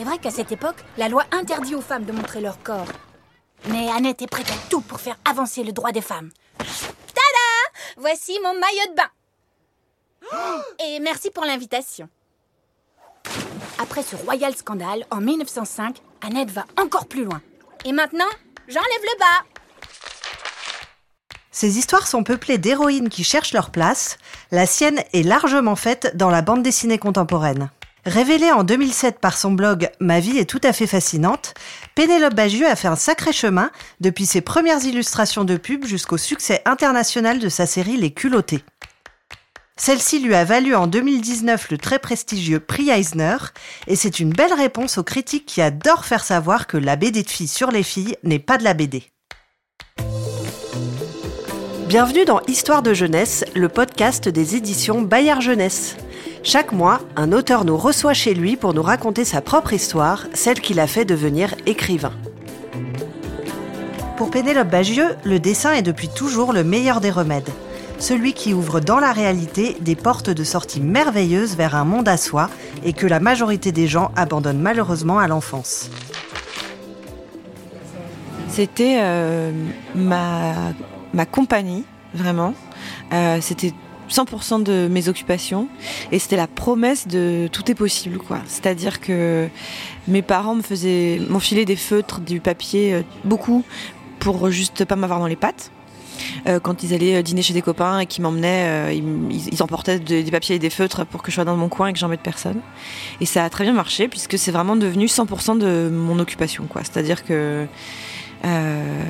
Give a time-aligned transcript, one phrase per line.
[0.00, 2.86] C'est vrai qu'à cette époque, la loi interdit aux femmes de montrer leur corps.
[3.68, 6.30] Mais Annette est prête à tout pour faire avancer le droit des femmes.
[6.56, 10.62] Tada Voici mon maillot de bain.
[10.86, 12.08] Et merci pour l'invitation.
[13.78, 17.42] Après ce royal scandale, en 1905, Annette va encore plus loin.
[17.84, 18.30] Et maintenant,
[18.68, 19.60] j'enlève le bas.
[21.50, 24.16] Ces histoires sont peuplées d'héroïnes qui cherchent leur place.
[24.50, 27.68] La sienne est largement faite dans la bande dessinée contemporaine.
[28.10, 31.54] Révélée en 2007 par son blog Ma vie est tout à fait fascinante,
[31.94, 33.70] Pénélope Bagieux a fait un sacré chemin
[34.00, 38.64] depuis ses premières illustrations de pub jusqu'au succès international de sa série Les culottés.
[39.76, 43.36] Celle-ci lui a valu en 2019 le très prestigieux prix Eisner,
[43.86, 47.30] et c'est une belle réponse aux critiques qui adorent faire savoir que la BD de
[47.30, 49.04] filles sur les filles n'est pas de la BD.
[51.86, 55.96] Bienvenue dans Histoire de jeunesse, le podcast des éditions Bayard Jeunesse.
[56.42, 60.60] Chaque mois, un auteur nous reçoit chez lui pour nous raconter sa propre histoire, celle
[60.60, 62.12] qui l'a fait devenir écrivain.
[64.16, 67.50] Pour Pénélope Bagieux, le dessin est depuis toujours le meilleur des remèdes.
[67.98, 72.16] Celui qui ouvre dans la réalité des portes de sortie merveilleuses vers un monde à
[72.16, 72.48] soi
[72.84, 75.90] et que la majorité des gens abandonnent malheureusement à l'enfance.
[78.48, 79.52] C'était euh,
[79.94, 81.84] ma, compagnie,
[82.14, 82.54] vraiment.
[83.12, 83.74] Euh, c'était
[84.10, 85.68] 100% de mes occupations
[86.12, 88.38] et c'était la promesse de tout est possible quoi.
[88.46, 89.48] C'est-à-dire que
[90.08, 93.64] mes parents me faisaient m'enfiler des feutres, du papier euh, beaucoup
[94.18, 95.70] pour juste pas m'avoir dans les pattes.
[96.46, 100.30] Euh, quand ils allaient dîner chez des copains et qu'ils m'emmenaient, euh, ils, emportaient des,
[100.30, 102.60] papiers et des feutres pour que je sois dans mon coin et que j'embête personne.
[103.20, 106.82] Et ça a très bien marché puisque c'est vraiment devenu 100% de mon occupation quoi.
[106.84, 107.66] C'est-à-dire que
[108.44, 109.02] euh,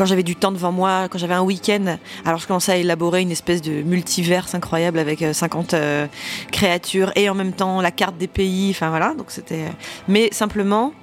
[0.00, 3.20] quand j'avais du temps devant moi, quand j'avais un week-end, alors je commençais à élaborer
[3.20, 6.06] une espèce de multiverse incroyable avec 50 euh,
[6.50, 9.66] créatures et en même temps la carte des pays, enfin voilà, donc c'était.
[10.08, 10.94] Mais simplement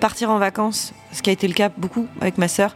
[0.00, 2.74] partir en vacances, ce qui a été le cas beaucoup avec ma sœur,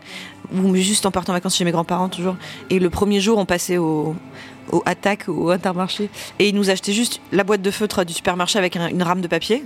[0.55, 2.37] ou juste en partant en vacances chez mes grands-parents toujours.
[2.71, 4.15] Et le premier jour, on passait au,
[4.71, 6.09] au attaque, au intermarché,
[6.39, 9.23] et ils nous achetaient juste la boîte de feutre du supermarché avec un, une rame
[9.23, 9.65] de papier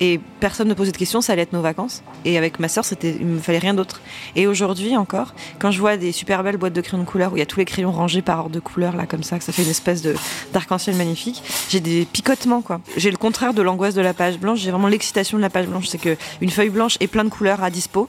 [0.00, 2.02] et personne ne posait de questions, ça allait être nos vacances.
[2.24, 4.00] Et avec ma sœur, c'était, il me fallait rien d'autre.
[4.36, 7.36] Et aujourd'hui encore, quand je vois des super belles boîtes de crayons de couleur où
[7.36, 9.44] il y a tous les crayons rangés par ordre de couleur là comme ça, que
[9.44, 10.14] ça fait une espèce de
[10.52, 12.80] d'arc-en-ciel magnifique, j'ai des picotements quoi.
[12.96, 14.60] J'ai le contraire de l'angoisse de la page blanche.
[14.60, 17.30] J'ai vraiment l'excitation de la page blanche, c'est que une feuille blanche et plein de
[17.30, 18.08] couleurs à dispo.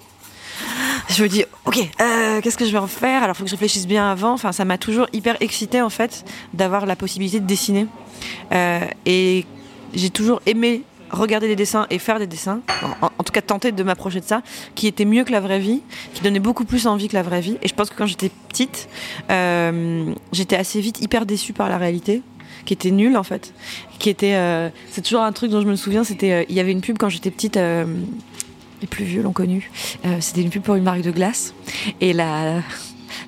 [1.09, 3.23] Je me dis, ok, euh, qu'est-ce que je vais en faire?
[3.23, 4.33] Alors, faut que je réfléchisse bien avant.
[4.33, 6.23] Enfin, ça m'a toujours hyper excité en fait
[6.53, 7.87] d'avoir la possibilité de dessiner.
[8.51, 9.45] Euh, et
[9.93, 12.61] j'ai toujours aimé regarder des dessins et faire des dessins,
[13.01, 14.41] en, tout cas tenter de m'approcher de ça,
[14.75, 15.81] qui était mieux que la vraie vie,
[16.13, 17.57] qui donnait beaucoup plus envie que la vraie vie.
[17.61, 18.89] Et je pense que quand j'étais petite,
[19.29, 22.21] euh, j'étais assez vite hyper déçue par la réalité
[22.65, 23.53] qui était nulle en fait,
[23.99, 26.59] qui était, euh, c'est toujours un truc dont je me souviens, c'était, euh, il y
[26.59, 27.59] avait une pub quand j'étais petite.
[28.81, 29.69] Les plus vieux l'ont connu.
[30.21, 31.53] c'était une pub pour une marque de glace.
[31.99, 32.61] Et la,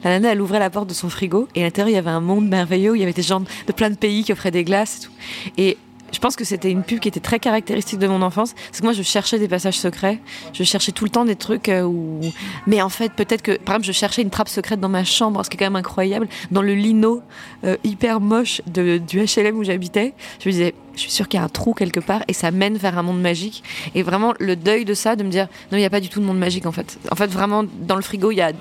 [0.03, 2.09] la nana, elle ouvrait la porte de son frigo et à l'intérieur, il y avait
[2.09, 4.63] un monde merveilleux il y avait des gens de plein de pays qui offraient des
[4.63, 5.11] glaces et tout.
[5.57, 5.77] Et
[6.11, 8.53] je pense que c'était une pub qui était très caractéristique de mon enfance.
[8.53, 10.19] Parce que moi, je cherchais des passages secrets.
[10.53, 12.19] Je cherchais tout le temps des trucs où.
[12.67, 15.43] Mais en fait, peut-être que, par exemple, je cherchais une trappe secrète dans ma chambre,
[15.43, 16.27] ce qui est quand même incroyable.
[16.51, 17.21] Dans le lino
[17.63, 21.41] euh, hyper moche du HLM où j'habitais, je me disais, je suis sûre qu'il y
[21.41, 23.63] a un trou quelque part et ça mène vers un monde magique.
[23.95, 26.09] Et vraiment, le deuil de ça, de me dire, non, il n'y a pas du
[26.09, 26.99] tout de monde magique en fait.
[27.11, 28.51] En fait, vraiment, dans le frigo, il y a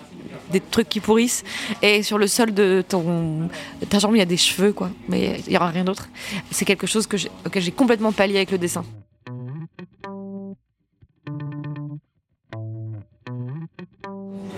[0.51, 1.45] des trucs qui pourrissent.
[1.83, 3.49] Et sur le sol de ton
[3.89, 4.91] ta jambe il y a des cheveux quoi.
[5.09, 6.09] Mais il y aura rien d'autre.
[6.51, 7.17] C'est quelque chose que
[7.47, 8.85] auquel j'ai complètement pallié avec le dessin.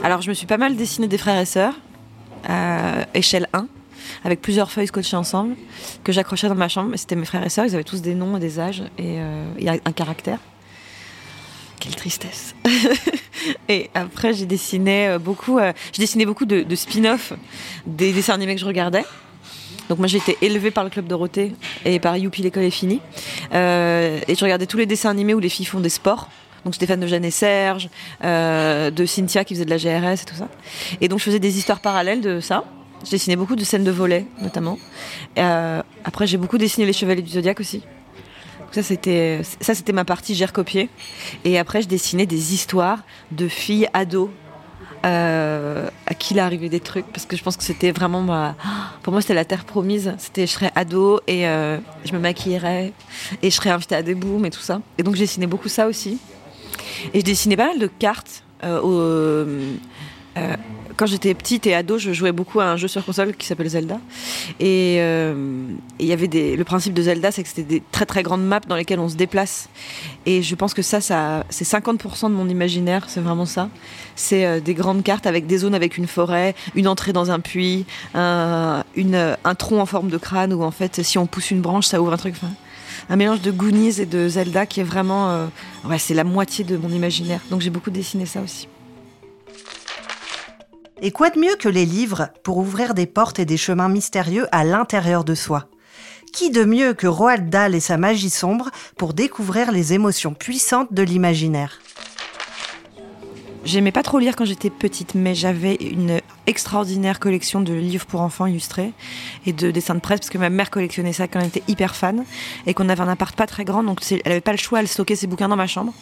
[0.02, 1.74] Alors je me suis pas mal dessiné des frères et sœurs
[2.50, 3.68] euh, échelle 1
[4.24, 5.56] avec plusieurs feuilles scotchées ensemble
[6.04, 6.96] que j'accrochais dans ma chambre.
[6.96, 7.66] C'était mes frères et sœurs.
[7.66, 8.82] Ils avaient tous des noms et des âges.
[8.98, 10.38] Et euh, il y a un caractère.
[11.80, 12.54] Quelle tristesse.
[13.68, 17.32] et après, j'ai dessiné beaucoup, euh, j'ai dessiné beaucoup de, spin-off
[17.86, 19.04] des dessins animés que je regardais.
[19.88, 21.52] Donc moi j'ai été élevée par le club Dorothée
[21.84, 23.00] et par Youpi l'école est finie.
[23.52, 26.28] Euh, et je regardais tous les dessins animés où les filles font des sports.
[26.64, 27.88] Donc j'étais fan de Jeanne et Serge,
[28.24, 30.48] euh, de Cynthia qui faisait de la GRS et tout ça.
[31.00, 32.64] Et donc je faisais des histoires parallèles de ça.
[33.04, 34.78] Je dessinais beaucoup de scènes de volet notamment.
[35.38, 37.82] Euh, après j'ai beaucoup dessiné les Chevaliers du Zodiaque aussi.
[38.72, 40.88] Ça c'était ça c'était ma partie j'ai recopié
[41.44, 44.30] et après je dessinais des histoires de filles ados
[45.04, 48.20] euh, à qui il est arrivé des trucs parce que je pense que c'était vraiment
[48.20, 48.54] ma
[49.02, 50.14] pour moi c'était la terre promise.
[50.18, 52.92] C'était je serais ado et euh, je me maquillerais
[53.42, 54.80] et je serais invitée à des booms et tout ça.
[54.98, 56.18] Et donc j'ai dessiné beaucoup ça aussi.
[57.12, 60.46] Et je dessinais pas mal de cartes euh, au,
[61.02, 63.68] quand j'étais petite et ado, je jouais beaucoup à un jeu sur console qui s'appelle
[63.68, 63.98] Zelda.
[64.60, 65.66] Et euh,
[65.98, 68.46] il y avait des, le principe de Zelda, c'est que c'était des très très grandes
[68.46, 69.68] maps dans lesquelles on se déplace.
[70.26, 73.68] Et je pense que ça, c'est 50% de mon imaginaire, c'est vraiment ça.
[74.14, 77.40] C'est euh, des grandes cartes avec des zones avec une forêt, une entrée dans un
[77.40, 77.84] puits,
[78.14, 78.84] un,
[79.58, 82.12] tronc en forme de crâne où en fait, si on pousse une branche, ça ouvre
[82.12, 82.36] un truc.
[83.10, 85.46] Un mélange de Goonies et de Zelda qui est vraiment, euh,
[85.84, 87.40] ouais, c'est la moitié de mon imaginaire.
[87.50, 88.68] Donc j'ai beaucoup dessiné ça aussi.
[91.04, 94.46] Et quoi de mieux que les livres pour ouvrir des portes et des chemins mystérieux
[94.52, 95.66] à l'intérieur de soi?
[96.32, 100.94] Qui de mieux que Roald Dahl et sa magie sombre pour découvrir les émotions puissantes
[100.94, 101.80] de l'imaginaire?
[103.64, 108.20] J'aimais pas trop lire quand j'étais petite, mais j'avais une extraordinaire collection de livres pour
[108.20, 108.92] enfants illustrés
[109.44, 111.96] et de dessins de presse parce que ma mère collectionnait ça quand elle était hyper
[111.96, 112.24] fan
[112.66, 114.88] et qu'on avait un appart pas très grand, donc elle avait pas le choix, elle
[114.88, 115.92] stockait ses bouquins dans ma chambre.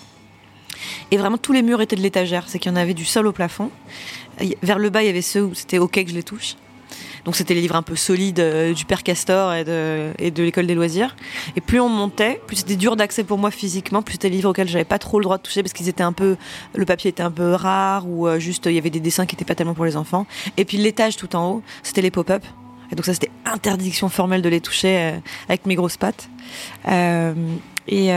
[1.10, 2.44] Et vraiment, tous les murs étaient de l'étagère.
[2.48, 3.70] C'est qu'il y en avait du sol au plafond.
[4.62, 6.56] Vers le bas, il y avait ceux où c'était OK que je les touche.
[7.24, 10.74] Donc c'était les livres un peu solides euh, du Père Castor et de, l'école des
[10.74, 11.16] loisirs.
[11.56, 14.50] Et plus on montait, plus c'était dur d'accès pour moi physiquement, plus c'était des livres
[14.50, 16.36] auxquels j'avais pas trop le droit de toucher parce qu'ils étaient un peu,
[16.74, 19.34] le papier était un peu rare ou euh, juste il y avait des dessins qui
[19.34, 20.26] étaient pas tellement pour les enfants.
[20.56, 22.44] Et puis l'étage tout en haut, c'était les pop-up.
[22.92, 25.18] Et donc ça c'était interdiction formelle de les toucher euh,
[25.48, 26.28] avec mes grosses pattes.
[26.88, 28.12] et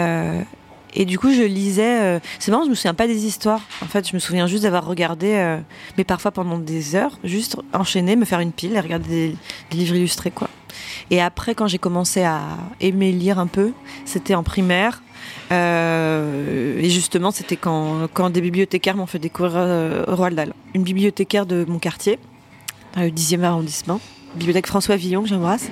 [0.96, 2.02] et du coup, je lisais.
[2.02, 3.62] Euh, c'est marrant, je me souviens pas des histoires.
[3.82, 5.58] En fait, je me souviens juste d'avoir regardé, euh,
[5.98, 9.36] mais parfois pendant des heures, juste enchaîner, me faire une pile et regarder
[9.72, 10.50] des, livres illustrés, quoi.
[11.10, 12.42] Et après, quand j'ai commencé à
[12.80, 13.72] aimer lire un peu,
[14.06, 15.02] c'était en primaire.
[15.52, 21.46] Euh, et justement, c'était quand, quand des bibliothécaires m'ont fait découvrir Roald Dahl, une bibliothécaire
[21.46, 22.20] de mon quartier,
[22.96, 24.00] dans le 10e arrondissement
[24.36, 25.70] bibliothèque François Villon que j'embrasse,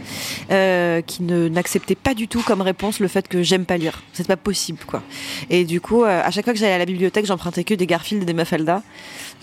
[0.51, 4.03] euh, qui ne n'acceptait pas du tout comme réponse le fait que j'aime pas lire.
[4.13, 5.01] C'est pas possible, quoi.
[5.49, 7.87] Et du coup, euh, à chaque fois que j'allais à la bibliothèque, j'empruntais que des
[7.87, 8.83] Garfield et des Mafalda.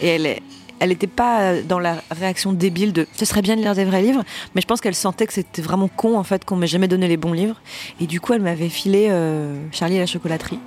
[0.00, 0.38] Et elle
[0.80, 4.00] elle n'était pas dans la réaction débile de ce serait bien de lire des vrais
[4.00, 4.22] livres,
[4.54, 7.08] mais je pense qu'elle sentait que c'était vraiment con en fait qu'on m'ait jamais donné
[7.08, 7.60] les bons livres.
[8.00, 10.60] Et du coup, elle m'avait filé euh, Charlie et la chocolaterie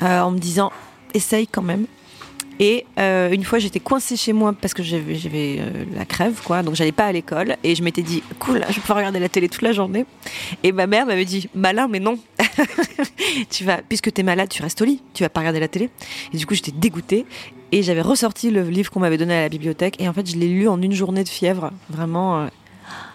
[0.00, 0.72] en me disant
[1.14, 1.86] essaye quand même.
[2.60, 6.62] Et euh, une fois, j'étais coincée chez moi parce que j'avais euh, la crève, quoi.
[6.62, 7.56] Donc, j'allais pas à l'école.
[7.64, 10.06] Et je m'étais dit, cool, je pouvoir regarder la télé toute la journée.
[10.62, 12.18] Et ma mère m'avait dit, malin, mais non.
[13.50, 15.02] tu vas, puisque t'es malade, tu restes au lit.
[15.14, 15.90] Tu vas pas regarder la télé.
[16.32, 17.26] Et du coup, j'étais dégoûtée.
[17.72, 20.00] Et j'avais ressorti le livre qu'on m'avait donné à la bibliothèque.
[20.00, 21.72] Et en fait, je l'ai lu en une journée de fièvre.
[21.90, 22.42] Vraiment.
[22.42, 22.46] Euh,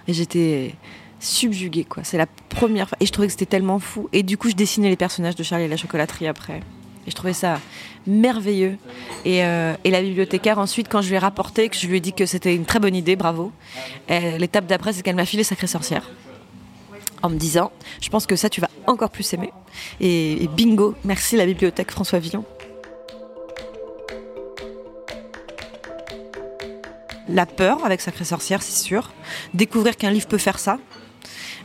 [0.07, 0.75] et j'étais
[1.21, 2.03] subjuguée, quoi.
[2.03, 2.97] C'est la première fois.
[2.99, 4.09] Et je trouvais que c'était tellement fou.
[4.11, 6.61] Et du coup, je dessinais les personnages de Charlie et la chocolaterie après.
[7.09, 7.59] Et je trouvais ça
[8.05, 8.77] merveilleux.
[9.25, 12.13] Euh, et, la bibliothécaire, ensuite, quand je lui ai rapporté, que je lui ai dit
[12.13, 13.51] que c'était une très bonne idée, bravo,
[14.07, 16.07] l'étape d'après, c'est qu'elle m'a filé Sacrée Sorcière.
[17.23, 19.51] En me disant, je pense que ça, tu vas encore plus aimer.
[19.99, 22.45] Et, bingo, merci la bibliothèque François Villon.
[27.27, 29.13] La peur avec Sacrée Sorcière, c'est sûr.
[29.55, 30.77] Découvrir qu'un livre peut faire ça.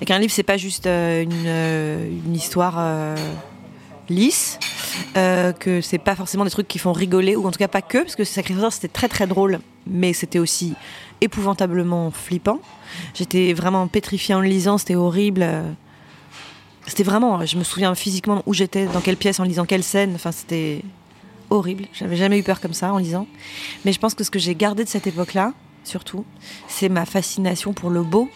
[0.01, 2.79] Et qu'un livre, c'est pas juste euh, euh, une, histoire
[4.09, 4.59] lisse,
[5.17, 7.83] euh, que c'est pas forcément des trucs qui font rigoler, ou en tout cas pas
[7.83, 10.75] que, parce que Sacrifice c'était très très drôle, mais c'était aussi
[11.21, 12.61] épouvantablement flippant.
[13.15, 15.47] J'étais vraiment pétrifiée en le lisant, c'était horrible.
[16.87, 20.13] C'était vraiment, je me souviens physiquement où j'étais, dans quelle pièce, en lisant quelle scène,
[20.15, 20.83] enfin c'était
[21.51, 21.87] horrible.
[21.93, 23.27] J'avais jamais eu peur comme ça en lisant.
[23.85, 25.53] Mais je pense que ce que j'ai gardé de cette époque-là,
[25.85, 26.25] surtout,
[26.69, 28.29] c'est ma fascination pour le beau,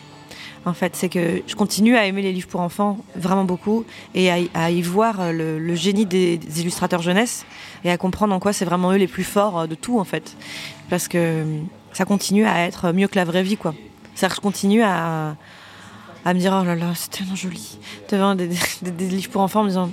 [0.65, 0.97] en fait.
[0.97, 3.85] C'est que je continue à aimer les livres pour enfants vraiment beaucoup
[4.15, 7.47] et à, y voir le, génie des, illustrateurs jeunesse
[7.85, 10.37] et à comprendre en quoi c'est vraiment eux les plus forts de tout, en fait.
[10.91, 11.45] Parce que
[11.93, 13.75] ça continue à être mieux que la vraie vie, quoi.
[14.15, 15.37] C'est-à-dire que je continue à,
[16.25, 17.79] à me dire, oh là là, c'est tellement joli.
[18.11, 18.49] Devant des,
[18.83, 19.91] des, des, livres pour enfants en me disant,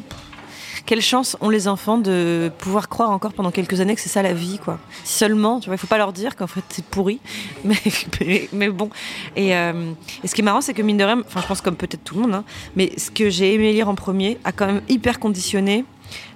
[0.85, 4.21] quelle chance ont les enfants de pouvoir croire encore pendant quelques années que c'est ça
[4.21, 4.79] la vie, quoi.
[5.03, 7.19] Seulement, tu vois, il faut pas leur dire qu'en fait c'est pourri,
[7.63, 8.89] mais, bon.
[9.37, 9.91] Euh,
[10.23, 12.03] et, ce qui est marrant, c'est que mine de rien, enfin je pense comme peut-être
[12.03, 12.43] tout le monde, hein,
[12.75, 15.85] mais ce que j'ai aimé lire en premier a quand même hyper conditionné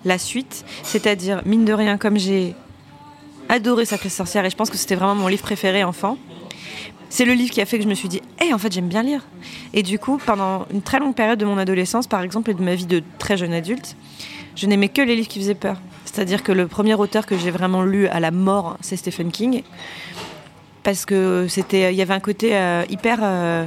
[0.03, 2.55] la suite, c'est-à-dire mine de rien, comme j'ai
[3.49, 6.17] adoré Sacrée Sorcière et je pense que c'était vraiment mon livre préféré enfant.
[7.11, 8.87] C'est le livre qui a fait que je me suis dit, hé, en fait, j'aime
[8.87, 9.25] bien lire.
[9.73, 12.61] Et du coup, pendant une très longue période de mon adolescence, par exemple, et de
[12.61, 13.95] ma vie de très jeune adulte,
[14.59, 15.77] je n'aimais que les livres qui faisaient peur.
[16.03, 19.63] C'est-à-dire que le premier auteur que j'ai vraiment lu à la mort, c'est Stephen King.
[20.83, 23.19] Parce que c'était, il y avait un côté euh, hyper.
[23.21, 23.65] Euh,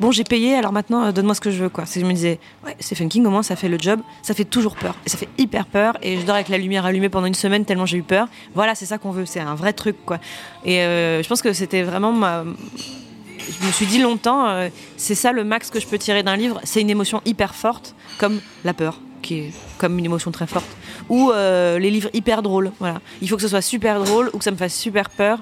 [0.00, 1.84] bon, j'ai payé, alors maintenant, euh, donne-moi ce que je veux, quoi.
[1.84, 4.00] C'est je me disais, ouais, Stephen King, au moins, ça fait le job.
[4.22, 4.94] Ça fait toujours peur.
[5.04, 5.98] Et ça fait hyper peur.
[6.02, 8.28] Et je dors avec la lumière allumée pendant une semaine tellement j'ai eu peur.
[8.54, 9.26] Voilà, c'est ça qu'on veut.
[9.26, 10.18] C'est un vrai truc, quoi.
[10.64, 15.44] Et je pense que c'était vraiment ma, je me suis dit longtemps, c'est ça le
[15.44, 18.98] max que je peux tirer d'un livre, c'est une émotion hyper forte, comme la peur
[19.22, 20.68] qui est comme une émotion très forte,
[21.08, 22.72] ou euh, les livres hyper drôles.
[22.78, 23.00] Voilà.
[23.20, 25.38] Il faut que ce soit super drôle ou que ça me fasse super peur.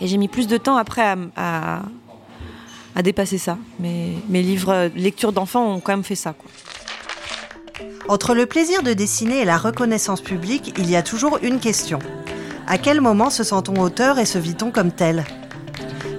[0.00, 1.02] Et j'ai mis plus de temps après
[1.36, 1.82] à,
[2.96, 3.58] à, dépasser ça.
[3.78, 6.34] Mais mes livres, euh, lecture d'enfants ont quand même fait ça.
[8.08, 11.98] Entre le plaisir de dessiner et la reconnaissance publique, il y a toujours une question.
[12.66, 15.24] À quel moment se sent-on auteur et se vit-on comme tel?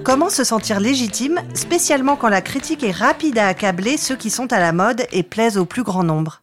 [0.02, 4.52] Comment se sentir légitime, spécialement quand la critique est rapide à accabler ceux qui sont
[4.52, 6.40] à la mode et plaisent au plus grand nombre?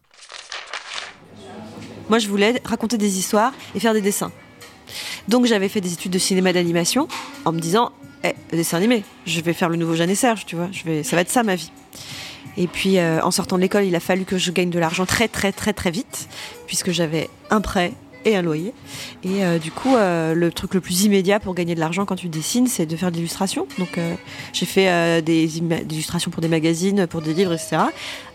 [2.08, 4.32] Moi, je voulais raconter des histoires et faire des dessins.
[5.28, 7.06] Donc, j'avais fait des études de cinéma d'animation
[7.44, 7.92] en me disant,
[8.24, 10.68] eh, dessin animé, je vais faire le nouveau Jeanne et Serge, tu vois,
[11.02, 11.70] ça va être ça ma vie.
[12.56, 15.06] Et puis, euh, en sortant de l'école, il a fallu que je gagne de l'argent
[15.06, 16.28] très, très, très, très vite,
[16.66, 17.92] puisque j'avais un prêt
[18.24, 18.72] et un loyer.
[19.22, 22.16] Et euh, du coup, euh, le truc le plus immédiat pour gagner de l'argent quand
[22.16, 23.68] tu dessines, c'est de faire de l'illustration.
[23.78, 24.00] Donc,
[24.52, 27.76] j'ai fait des, des illustrations pour des magazines, pour des livres, etc.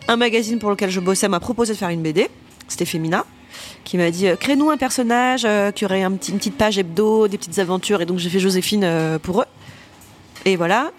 [0.08, 2.30] Un magazine pour lequel je bossais m'a proposé de faire une BD.
[2.68, 3.26] C'était Femina
[3.84, 7.38] qui m'a dit euh, crée-nous un personnage euh, qui aurait une petite page hebdo, des
[7.38, 8.02] petites aventures.
[8.02, 9.48] Et donc, j'ai fait Joséphine euh, pour eux.
[10.46, 10.92] Et voilà.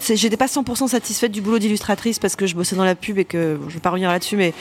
[0.00, 3.24] J'étais pas 100% satisfaite du boulot d'illustratrice parce que je bossais dans la pub et
[3.24, 4.52] que bon, je vais pas revenir là-dessus, mais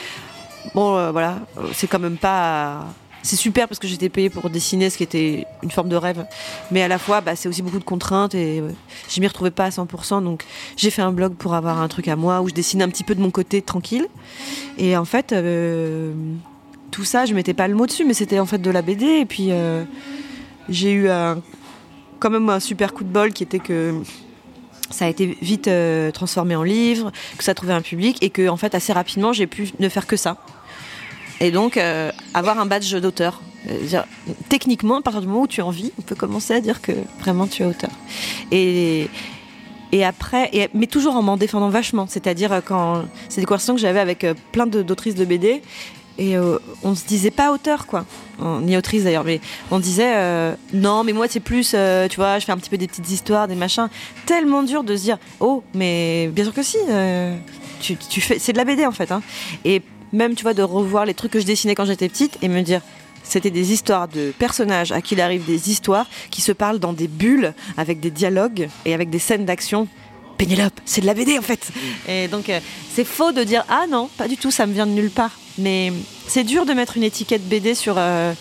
[0.76, 1.40] bon, voilà,
[1.74, 2.86] c'est quand même pas.
[3.24, 6.26] C'est super parce que j'étais payée pour dessiner, ce qui était une forme de rêve.
[6.72, 8.70] Mais à la fois, bah, c'est aussi beaucoup de contraintes et euh,
[9.10, 10.24] je m'y retrouvais pas à 100%.
[10.24, 10.44] Donc
[10.76, 13.04] j'ai fait un blog pour avoir un truc à moi où je dessine un petit
[13.04, 14.08] peu de mon côté tranquille.
[14.78, 15.36] Et en fait,
[16.92, 19.06] tout ça, je mettais pas le mot dessus, mais c'était en fait de la BD.
[19.06, 19.84] Et puis euh,
[20.70, 21.42] j'ai eu un,
[22.20, 24.02] quand même un super coup de bol qui était que
[24.90, 28.30] ça a été vite euh, transformé en livre, que ça a trouvé un public et
[28.30, 30.38] que en fait assez rapidement j'ai pu ne faire que ça.
[31.40, 33.42] Et donc euh, avoir un badge d'auteur.
[34.50, 36.94] Techniquement, à partir du moment où tu en vis, on peut commencer à dire que
[37.20, 37.92] vraiment tu es auteur.
[38.52, 39.08] Et
[39.94, 42.08] et après, et, mais toujours en m'en défendant vachement.
[42.08, 45.62] C'est-à-dire quand c'est des conversations que j'avais avec plein d'autrices de BD.
[46.22, 48.06] Et euh, on se disait pas auteur, quoi.
[48.40, 52.18] On- Ni autrice d'ailleurs, mais on disait euh, non, mais moi c'est plus, euh, tu
[52.18, 53.88] vois, je fais un petit peu des petites histoires, des machins.
[54.28, 56.78] Tellement dur de se dire oh, mais bien sûr que si.
[57.82, 59.12] tu, tu fais, c'est de la BD en fait.
[59.12, 59.24] hein.
[59.66, 59.82] Et
[60.14, 62.62] même, tu vois, de revoir les trucs que je dessinais quand j'étais petite et me
[62.62, 62.82] dire
[63.24, 66.94] c'était des histoires de personnages à qui il arrive des histoires qui se parlent dans
[66.94, 69.88] des bulles avec des dialogues et avec des scènes d'action.
[70.38, 71.72] Pénélope, c'est de la BD en fait.
[72.08, 72.60] Et donc euh,
[72.94, 75.38] c'est faux de dire ah non, pas du tout, ça me vient de nulle part.
[75.58, 75.94] Mais
[76.28, 78.34] c'est dur de mettre une étiquette BD sur euh,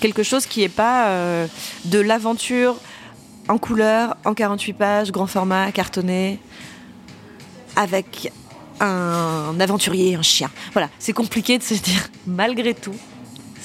[0.00, 1.46] quelque chose qui est pas euh,
[1.86, 2.76] de l'aventure
[3.48, 6.38] en couleur, en 48 pages, grand format, cartonné,
[7.76, 8.32] avec
[8.80, 10.50] un aventurier, un chien.
[10.72, 12.94] Voilà, c'est compliqué de se dire malgré tout.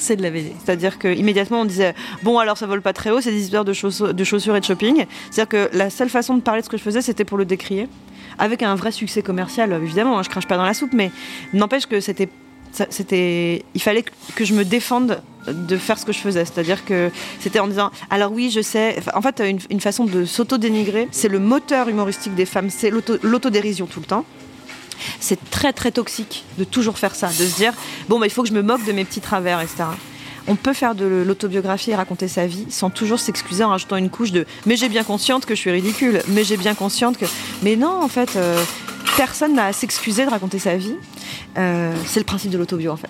[0.01, 0.53] C'est de la BD.
[0.63, 3.73] C'est-à-dire qu'immédiatement on disait bon alors ça vole pas très haut, c'est des histoires de,
[3.73, 5.05] chaussures- et de shopping.
[5.29, 7.43] C'est-à-dire que la seule façon de parler de ce que je faisais c'était pour le
[7.45, 7.87] décrier,
[8.37, 10.17] avec un vrai succès commercial évidemment.
[10.17, 11.11] hein, je crache pas dans la soupe, mais
[11.53, 12.29] n'empêche que c'était
[12.71, 14.03] c'était il fallait
[14.35, 17.59] que- je me défende de faire ce que je faisais c'est à dire que c'était
[17.59, 19.41] en disant alors oui je sais en fait
[19.71, 24.05] une, façon de s'auto-dénigrer c'est le moteur humoristique des femmes c'est l'auto- l'autodérision tout le
[24.05, 24.23] temps
[25.19, 27.73] c'est très très toxique de toujours faire ça, de se dire
[28.07, 29.85] bon bah il faut que je me moque de mes petits travers, etc.
[30.47, 34.09] On peut faire de l'autobiographie et raconter sa vie sans toujours s'excuser en rajoutant une
[34.09, 37.25] couche de mais j'ai bien consciente que je suis ridicule, mais j'ai bien consciente que
[37.61, 38.63] mais non en fait euh,
[39.17, 40.95] personne n'a à s'excuser de raconter sa vie.
[41.57, 43.09] Euh, c'est le principe de l'autobio en fait.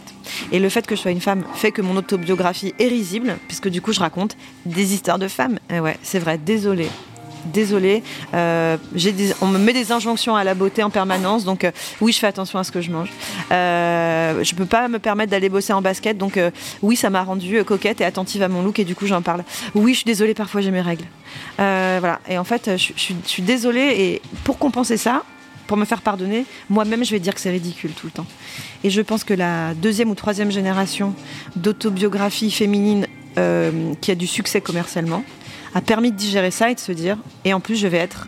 [0.51, 3.69] Et le fait que je sois une femme fait que mon autobiographie est risible puisque
[3.69, 5.59] du coup je raconte des histoires de femmes.
[5.69, 6.89] Et ouais, c'est vrai, désolée.
[7.45, 8.03] Désolée,
[8.33, 8.77] euh,
[9.41, 12.27] on me met des injonctions à la beauté en permanence, donc euh, oui, je fais
[12.27, 13.09] attention à ce que je mange.
[13.51, 17.23] Euh, je peux pas me permettre d'aller bosser en basket, donc euh, oui, ça m'a
[17.23, 19.43] rendue coquette et attentive à mon look, et du coup, j'en parle.
[19.73, 21.05] Oui, je suis désolée, parfois j'ai mes règles.
[21.57, 25.23] Voilà, et en fait, je, je suis- je suis désolée, et pour compenser ça,
[25.67, 28.25] pour me faire pardonner, moi-même, je vais dire que c'est ridicule tout le temps.
[28.83, 31.13] Et je pense que la deuxième ou troisième génération
[31.55, 33.05] d'autobiographie féminine
[33.37, 35.23] euh, qui a du succès commercialement
[35.73, 38.27] a permis de digérer ça et de se dire, et en plus, je vais être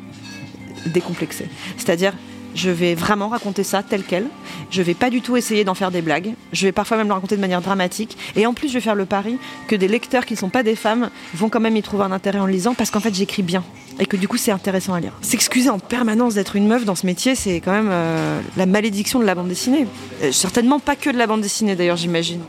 [0.86, 1.48] décomplexée.
[1.78, 2.14] C'est-à-dire,
[2.56, 4.26] je vais vraiment raconter ça tel quel.
[4.70, 6.34] Je vais pas du tout essayer d'en faire des blagues.
[6.52, 8.18] Je vais parfois même le raconter de manière dramatique.
[8.36, 10.64] Et en plus, je vais faire le pari que des lecteurs qui ne sont pas
[10.64, 13.44] des femmes vont quand même y trouver un intérêt en lisant parce qu'en fait, j'écris
[13.44, 13.64] bien.
[14.00, 15.14] Et que du coup, c'est intéressant à lire.
[15.22, 19.20] S'excuser en permanence d'être une meuf dans ce métier, c'est quand même euh, la malédiction
[19.20, 19.88] de la bande dessinée.
[20.24, 22.42] Euh, certainement pas que de la bande dessinée d'ailleurs, j'imagine.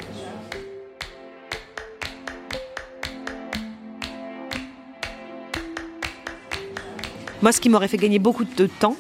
[7.43, 8.97] Moi, ce qui m'aurait fait gagner beaucoup de temps,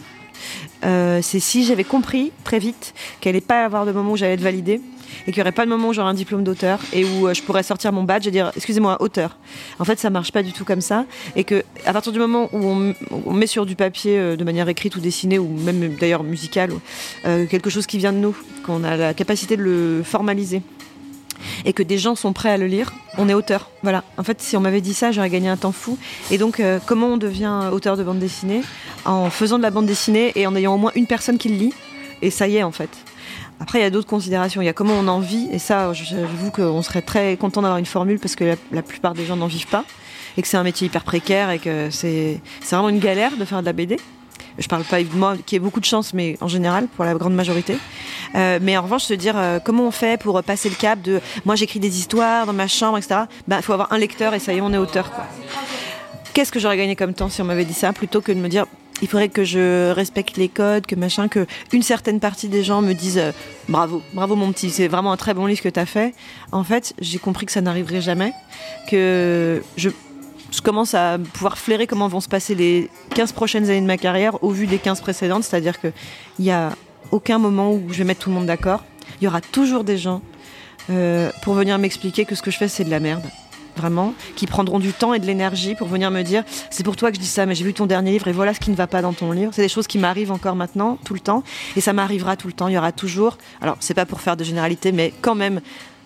[0.84, 4.34] euh, c'est si j'avais compris très vite qu'il allait pas avoir de moment où j'allais
[4.34, 4.80] être validée
[5.20, 7.34] et qu'il n'y aurait pas de moment où j'aurais un diplôme d'auteur et où euh,
[7.34, 9.37] je pourrais sortir mon badge et dire excusez-moi auteur.
[9.78, 11.04] En fait, ça marche pas du tout comme ça
[11.37, 12.94] et que à partir du moment où
[13.26, 16.72] on, met sur du papier euh, de manière écrite ou dessinée ou même d'ailleurs musicale
[17.22, 20.62] quelque chose qui vient de nous, qu'on a la capacité de le formaliser
[21.64, 23.70] et que des gens sont prêts à le lire, on est auteur.
[23.82, 24.04] Voilà.
[24.16, 25.99] En fait, si on m'avait dit ça, j'aurais gagné un temps fou.
[26.30, 28.62] Et donc, euh, comment on devient auteur de bande dessinée?
[29.04, 31.56] En faisant de la bande dessinée et en ayant au moins une personne qui le
[31.56, 31.75] lit.
[32.22, 32.90] Et ça y est, en fait.
[33.61, 34.62] Après, il y a d'autres considérations.
[34.62, 35.49] Il y a comment on en vit.
[35.52, 39.25] Et ça, j'avoue qu'on serait très content d'avoir une formule parce que la, plupart des
[39.25, 39.84] gens n'en vivent pas.
[40.37, 43.61] Et que c'est un métier hyper précaire et que c'est vraiment une galère de faire
[43.61, 43.99] de la BD.
[44.59, 47.14] Je parle pas de moi qui ai beaucoup de chance, mais en général, pour la
[47.14, 47.76] grande majorité.
[48.35, 51.21] Euh, mais en revanche, se dire euh, comment on fait pour passer le cap de
[51.44, 53.23] moi j'écris des histoires dans ma chambre, etc.
[53.30, 55.11] Il bah, faut avoir un lecteur et ça y est, on est auteur.
[56.35, 58.49] Qu'est-ce que j'aurais gagné comme temps si on m'avait dit ça plutôt que de me
[58.49, 58.66] dire
[59.02, 62.82] il faudrait que je respecte les codes, que machin, que une certaine partie des gens
[62.82, 63.32] me disent euh,
[63.68, 66.14] bravo, bravo mon petit, c'est vraiment un très bon livre que tu as fait.
[66.52, 68.32] En fait, j'ai compris que ça n'arriverait jamais,
[68.88, 69.90] que je
[70.52, 73.97] je commence à pouvoir flairer comment vont se passer les 15 prochaines années de ma
[73.97, 75.44] carrière au vu des 15 précédentes.
[75.44, 75.92] C'est-à-dire qu'il
[76.38, 76.73] n'y a
[77.11, 78.85] aucun moment où je vais mettre tout le monde d'accord.
[79.21, 80.21] Il y aura toujours des gens
[80.90, 83.25] euh, pour venir m'expliquer que ce que je fais, c'est de la merde.
[83.75, 87.09] Vraiment, qui prendront du temps et de l'énergie pour venir me dire c'est pour toi
[87.09, 88.76] que je dis ça, mais j'ai vu ton dernier livre et voilà ce qui ne
[88.76, 89.52] va pas dans ton livre.
[89.54, 91.42] C'est des choses qui m'arrivent encore maintenant, tout le temps,
[91.75, 92.68] et ça m'arrivera tout le temps.
[92.68, 95.62] Il y aura toujours, alors c'est pas pour faire de généralité, mais quand même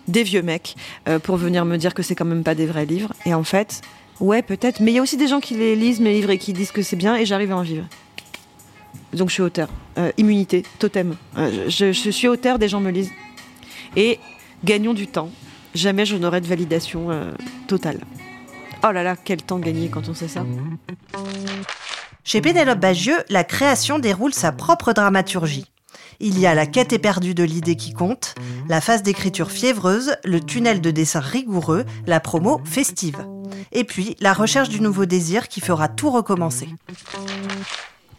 [0.07, 0.77] des vieux mecs
[1.09, 3.13] euh, pour venir me dire que c'est quand même pas des vrais livres.
[3.25, 3.83] Et en fait,
[4.21, 4.81] Ouais, peut-être.
[4.81, 6.73] Mais il y a aussi des gens qui les lisent, mes livres, et qui disent
[6.73, 7.85] que c'est bien, et j'arrive à en vivre.
[9.13, 9.69] Donc je suis auteur.
[9.99, 11.17] Euh, immunité, totem.
[11.39, 13.13] Euh, je, suis auteur, des gens me lisent.
[13.95, 14.19] Et
[14.65, 15.31] gagnons du temps.
[15.75, 17.33] Jamais je n'aurai de validation euh,
[17.67, 18.01] totale.
[18.85, 20.45] Oh là là, quel temps gagné quand on sait ça.
[22.25, 25.67] Chez Pénélope Bagieux, la création déroule sa propre dramaturgie.
[26.21, 28.35] Il y a la quête éperdue de l'idée qui compte,
[28.69, 33.27] la phase d'écriture fiévreuse, le tunnel de dessin rigoureux, la promo festive.
[33.73, 36.69] Et puis, la recherche du nouveau désir qui fera tout recommencer.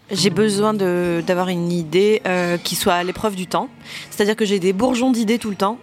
[0.10, 3.70] J'ai besoin d'avoir une idée euh, qui soit à l'épreuve du temps.
[4.10, 5.78] C'est-à-dire que j'ai des bourgeons d'idées tout le temps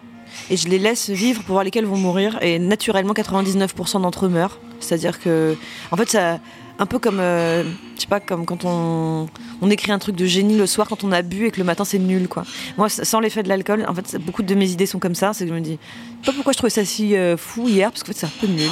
[0.50, 2.38] et je les laisse vivre pour voir lesquels vont mourir.
[2.42, 4.58] Et naturellement, 99% d'entre eux meurent.
[4.80, 5.56] C'est-à-dire que,
[5.90, 6.38] en fait, ça,
[6.78, 7.62] un peu comme, euh,
[7.94, 9.28] je sais pas, comme quand on,
[9.60, 11.64] on, écrit un truc de génie le soir quand on a bu et que le
[11.64, 12.44] matin c'est nul, quoi.
[12.76, 15.32] Moi, sans l'effet de l'alcool, en fait, beaucoup de mes idées sont comme ça.
[15.32, 15.78] C'est que je me dis,
[16.24, 18.46] pas pourquoi je trouvais ça si euh, fou hier, parce qu'en fait c'est un peu
[18.46, 18.70] nul.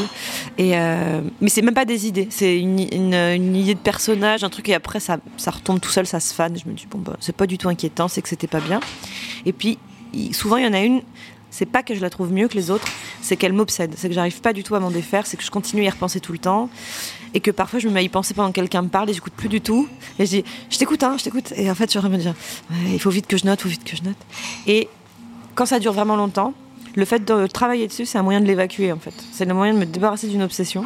[0.59, 4.51] Et euh, mais c'est même pas des idées, c'est une, une, idée de personnage, un
[4.51, 6.59] truc et après ça, ça retombe tout seul, ça se fane.
[6.59, 8.81] Je me dis bon bah c'est pas du tout inquiétant, c'est que c'était pas bien.
[9.47, 9.79] Et puis
[10.33, 11.03] souvent il y en a une,
[11.51, 12.89] c'est pas que je la trouve mieux que les autres,
[13.21, 13.95] c'est qu'elle m'obsède.
[13.97, 15.91] C'est que j'arrive pas du tout à m'en défaire, c'est que je continue à y
[15.91, 16.71] repenser tout le temps.
[17.35, 19.15] Et que parfois je me mets à y penser pendant que quelqu'un me parle et
[19.15, 19.89] j'écoute plus du tout.
[20.19, 21.53] Et je dis, je t'écoute, hein, je t'écoute.
[21.57, 22.35] Et en fait, je me dire,
[22.87, 24.17] il faut vite que je note, il faut vite que je note.
[24.67, 24.89] Et
[25.55, 26.55] quand ça dure vraiment longtemps,
[26.95, 29.15] le fait de travailler dessus, c'est un moyen de l'évacuer en fait.
[29.33, 30.85] C'est le moyen de me débarrasser d'une obsession.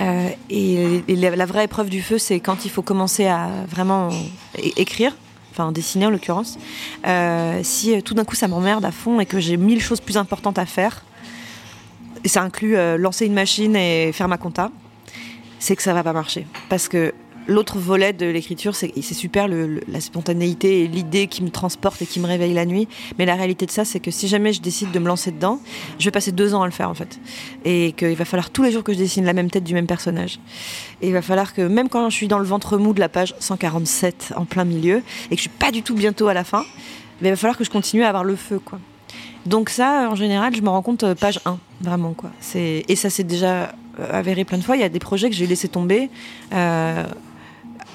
[0.00, 4.10] Euh, et, la, vraie épreuve du feu, c'est quand il faut commencer à vraiment
[4.76, 5.16] écrire,
[5.50, 6.58] enfin dessiner en l'occurrence,
[7.06, 10.00] euh, si euh, tout d'un coup ça m'emmerde à fond et que j'ai mille choses
[10.00, 11.04] plus importantes à faire,
[12.22, 14.72] et ça inclut lancer une machine et faire ma compta,
[15.58, 16.46] c'est que ça va pas marcher.
[16.68, 17.12] Parce que
[17.48, 22.20] l'autre volet de l'écriture, c'est super la spontanéité et l'idée qui me transporte et qui
[22.20, 22.86] me réveille la nuit.
[23.18, 25.58] Mais la réalité de ça, c'est que si jamais je décide de me lancer dedans,
[25.98, 27.18] je vais passer deux ans à le faire en fait.
[27.64, 29.86] Et qu'il va falloir tous les jours que je dessine la même tête du même
[29.86, 30.38] personnage.
[31.00, 33.08] Et il va falloir que même quand je suis dans le ventre mou de la
[33.08, 36.44] page 147 en plein milieu et que je suis pas du tout bientôt à la
[36.44, 36.64] fin,
[37.22, 38.78] il va falloir que je continue à avoir le feu quoi.
[39.46, 42.30] Donc ça, en général, je me rends compte euh, page 1, vraiment quoi.
[42.54, 43.72] Et ça s'est déjà
[44.10, 44.76] avéré plein de fois.
[44.76, 46.10] Il y a des projets que j'ai laissé tomber.
[46.52, 47.04] Euh,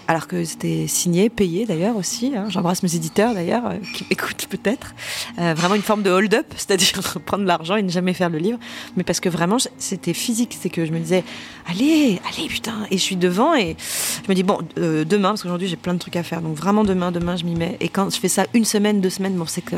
[0.07, 2.33] alors que c'était signé, payé d'ailleurs aussi.
[2.35, 2.45] Hein.
[2.49, 4.93] J'embrasse mes éditeurs d'ailleurs, euh, qui m'écoutent peut-être.
[5.39, 8.59] Euh, vraiment une forme de hold-up, c'est-à-dire prendre l'argent et ne jamais faire le livre.
[8.97, 10.57] Mais parce que vraiment, c'était physique.
[10.59, 11.23] C'est que je me disais,
[11.69, 12.85] allez, allez, putain.
[12.91, 13.77] Et je suis devant et
[14.23, 16.41] je me dis, bon, euh, demain, parce qu'aujourd'hui j'ai plein de trucs à faire.
[16.41, 17.77] Donc vraiment demain, demain, je m'y mets.
[17.79, 19.77] Et quand je fais ça une semaine, deux semaines, bon, c'est que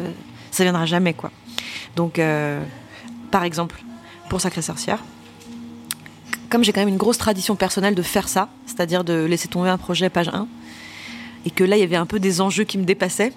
[0.51, 1.31] ça viendra jamais, quoi.
[1.95, 2.19] Donc,
[3.31, 3.81] par exemple,
[4.29, 4.99] pour Sacré Sorcière,
[6.55, 9.67] comme j'ai quand même une grosse tradition personnelle de faire ça, c'est-à-dire de laisser tomber
[9.67, 10.47] un projet page 1,
[11.45, 13.33] et que là, il y avait un peu des enjeux qui me dépassaient,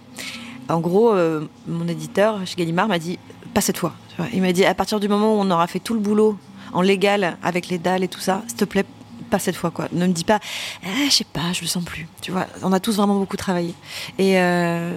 [0.68, 3.18] en gros, euh, mon éditeur chez Gallimard m'a dit
[3.54, 3.92] pas cette fois.
[4.32, 6.38] Il m'a dit à partir du moment où on aura fait tout le boulot
[6.72, 8.84] en légal avec les dalles et tout ça, s'il te plaît,
[9.30, 9.88] pas cette fois quoi.
[9.90, 10.38] Ne me dis pas,
[10.84, 12.06] ah, je sais pas, je le sens plus.
[12.22, 13.74] Tu vois, on a tous vraiment beaucoup travaillé.
[14.20, 14.96] Euh,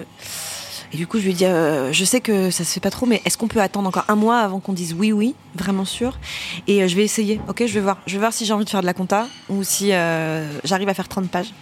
[0.92, 3.06] et du coup, je lui dit, euh, je sais que ça se fait pas trop,
[3.06, 6.18] mais est-ce qu'on peut attendre encore un mois avant qu'on dise oui, oui, vraiment sûr?
[6.66, 7.98] Et euh, je vais essayer, ok Je vais voir.
[8.06, 10.90] Je vais voir si j'ai envie de faire de la compta ou si euh, j'arrive
[10.90, 11.54] à faire 30 pages.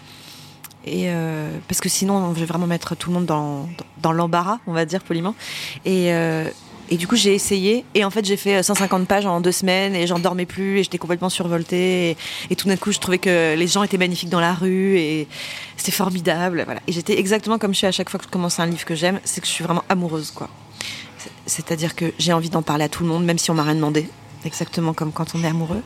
[0.86, 1.10] Et
[1.68, 3.68] parce que sinon, je vais vraiment mettre tout le monde dans,
[4.00, 5.34] dans, l'embarras, on va dire poliment.
[5.84, 6.10] Et,
[6.90, 7.84] et du coup, j'ai essayé.
[7.94, 10.82] Et en fait, j'ai fait 150 pages en deux semaines et j'en dormais plus et
[10.82, 12.16] j'étais complètement survoltée.
[12.50, 15.28] Et, tout d'un coup, je trouvais que les gens étaient magnifiques dans la rue et
[15.76, 16.66] c'était formidable.
[16.86, 18.96] Et j'étais exactement comme je suis à chaque fois que je commence un livre que
[18.96, 20.48] j'aime, c'est que je suis vraiment amoureuse, quoi.
[21.46, 23.76] c'est-à-dire que j'ai envie d'en parler à tout le monde, même si on m'a rien
[23.76, 24.08] demandé
[24.44, 25.82] exactement comme quand on est amoureux.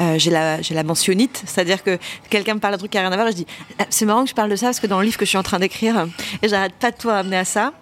[0.00, 3.02] Euh, j'ai la, j'ai la mentionnite, c'est-à-dire que quelqu'un me parle d'un truc qui n'a
[3.02, 3.46] rien à voir et je dis
[3.78, 5.30] ah, c'est marrant que je parle de ça parce que dans le livre que je
[5.30, 6.06] suis en train d'écrire,
[6.42, 7.72] et j'arrête pas de toi amener à ça.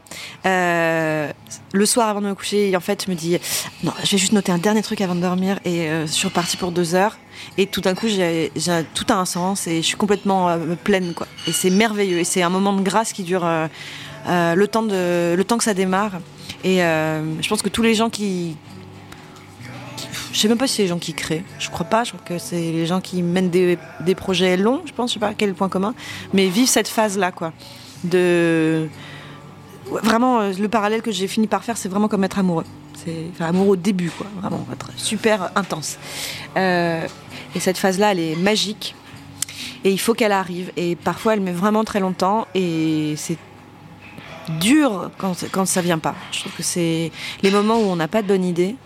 [0.47, 1.31] Euh,
[1.73, 3.39] le soir avant de me coucher, en fait, je me dis
[3.85, 6.29] non, je vais juste noter un dernier truc avant de dormir et euh, je suis
[6.29, 7.19] repartie pour deux heures.
[7.57, 8.51] Et tout d'un coup, j'ai,
[8.95, 11.29] tout a un sens et je suis complètement pleine, quoi.
[11.47, 13.49] Et c'est merveilleux et c'est un moment de grâce qui dure
[14.27, 16.19] le temps de, le temps que ça démarre.
[16.65, 18.57] Et je pense que tous les gens qui,
[20.33, 21.45] je sais même pas si c'est les gens qui créent.
[21.59, 22.05] Je crois pas.
[22.05, 24.83] Je crois que c'est les gens qui mènent des, des projets longs.
[24.87, 25.11] Je pense.
[25.11, 25.95] Je sais pas quel point commun.
[26.33, 27.53] Mais vivre cette phase-là, quoi.
[28.05, 28.89] De
[29.91, 32.65] vraiment euh, le parallèle que j'ai fini par faire, c'est vraiment comme être amoureux.
[33.05, 34.27] C'est enfin, amoureux au début, quoi.
[34.41, 35.99] Vraiment être super intense.
[36.57, 37.07] Euh,
[37.55, 38.95] et cette phase-là, elle est magique.
[39.85, 40.73] Et il faut qu'elle arrive.
[40.77, 42.47] Et parfois, elle met vraiment très longtemps.
[42.55, 43.39] Et c'est
[44.61, 46.15] dur quand, quand ça vient pas.
[46.33, 48.77] Je trouve que c'est les moments où on n'a pas de bonne idée.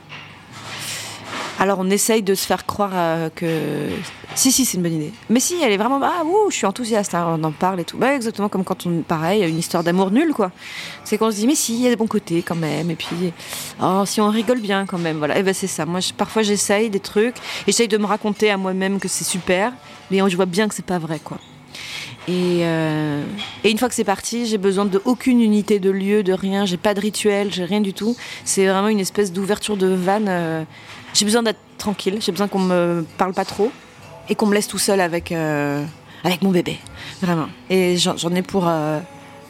[1.58, 3.88] Alors on essaye de se faire croire euh, que
[4.34, 5.12] si si c'est une bonne idée.
[5.28, 7.84] Mais si elle est vraiment ah ouh, je suis enthousiaste, hein, on en parle et
[7.84, 7.98] tout.
[7.98, 10.50] Bah, exactement comme quand on pareil une histoire d'amour nulle quoi.
[11.04, 12.96] C'est qu'on se dit mais si il y a des bons côtés quand même et
[12.96, 13.32] puis
[13.80, 15.38] oh si on rigole bien quand même voilà.
[15.38, 15.86] Et ben c'est ça.
[15.86, 17.36] Moi parfois j'essaye des trucs,
[17.66, 19.72] j'essaye de me raconter à moi-même que c'est super,
[20.10, 21.38] mais je vois bien que c'est pas vrai quoi.
[22.28, 23.24] Et, euh,
[23.64, 26.66] et une fois que c'est parti, j'ai besoin de aucune unité de lieu, de rien.
[26.66, 28.16] J'ai pas de rituel, j'ai rien du tout.
[28.44, 30.26] C'est vraiment une espèce d'ouverture de vanne.
[30.28, 30.62] euh,
[31.14, 32.18] j'ai besoin d'être tranquille.
[32.20, 33.70] J'ai besoin qu'on me parle pas trop
[34.28, 35.84] et qu'on me laisse tout seul avec euh,
[36.24, 36.78] avec mon bébé,
[37.20, 37.48] vraiment.
[37.70, 39.00] Et j'en ai pour euh,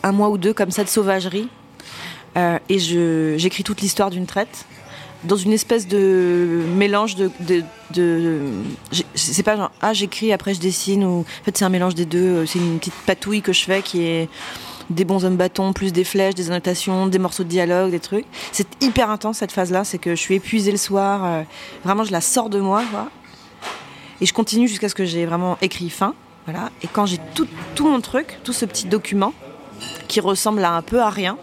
[0.02, 1.48] un mois ou deux comme ça de sauvagerie.
[2.36, 4.64] Euh, et j'écris toute l'histoire d'une traite
[5.24, 7.30] dans une espèce de mélange de,
[7.90, 8.40] de,
[9.14, 12.06] c'est pas genre ah j'écris après je dessine ou en fait c'est un mélange des
[12.06, 14.28] deux c'est une petite patouille que je fais qui est
[14.90, 18.26] des bons hommes bâtons plus des flèches des annotations des morceaux de dialogue des trucs
[18.52, 21.42] c'est hyper intense cette phase là c'est que je suis épuisée le soir euh,
[21.84, 23.08] vraiment je la sors de moi quoi.
[24.20, 26.14] et je continue jusqu'à ce que j'ai vraiment écrit fin
[26.46, 27.46] voilà et quand j'ai tout,
[27.84, 29.32] mon truc tout ce petit document
[30.08, 31.36] qui ressemble à un peu à rien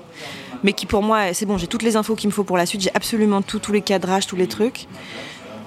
[0.64, 2.66] mais qui pour moi, c'est bon, j'ai toutes les infos qu'il me faut pour la
[2.66, 4.88] suite, j'ai absolument tout, tous les cadrages, tous les trucs.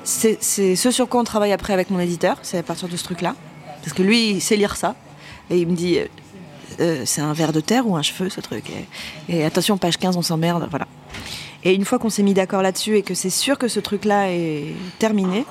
[0.05, 3.05] C'est ce sur quoi on travaille après avec mon éditeur, c'est à partir de ce
[3.05, 3.35] truc-là.
[3.83, 4.95] Parce que lui, il sait lire ça.
[5.51, 5.99] Et il me dit,
[6.81, 9.99] euh, c'est un verre de terre ou un cheveu, ce truc et, et attention, page
[9.99, 10.87] 15, on s'emmerde, voilà.
[11.65, 14.31] Et une fois qu'on s'est mis d'accord là-dessus et que c'est sûr que ce truc-là
[14.33, 15.45] est terminé,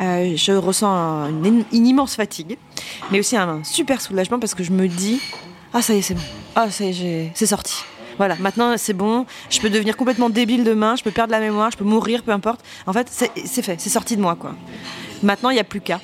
[0.00, 2.56] euh, je ressens un- une, immense fatigue,
[3.10, 5.20] mais aussi un super soulagement parce que je me dis,
[5.74, 6.20] ah ça y est, c'est bon.
[6.54, 7.74] Ah ça y est, c'est sorti.
[8.18, 11.70] Voilà, maintenant c'est bon, je peux devenir complètement débile demain, je peux perdre la mémoire,
[11.70, 12.60] je peux mourir, peu importe.
[12.86, 14.54] En fait, c'est c'est fait, c'est sorti de moi, quoi.
[15.22, 16.00] Maintenant, il n'y a plus qu'à.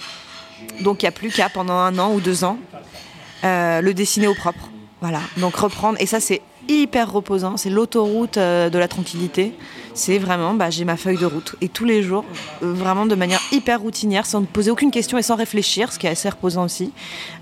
[0.80, 2.58] Donc, il n'y a plus qu'à pendant un an ou deux ans
[3.44, 4.70] euh, le dessiner au propre.
[5.00, 5.96] Voilà, donc reprendre.
[6.00, 9.54] Et ça, c'est hyper reposant, c'est l'autoroute euh, de la tranquillité.
[9.94, 11.56] C'est vraiment, bah, j'ai ma feuille de route.
[11.60, 12.24] Et tous les jours,
[12.62, 16.06] euh, vraiment de manière hyper routinière, sans poser aucune question et sans réfléchir, ce qui
[16.06, 16.92] est assez reposant aussi.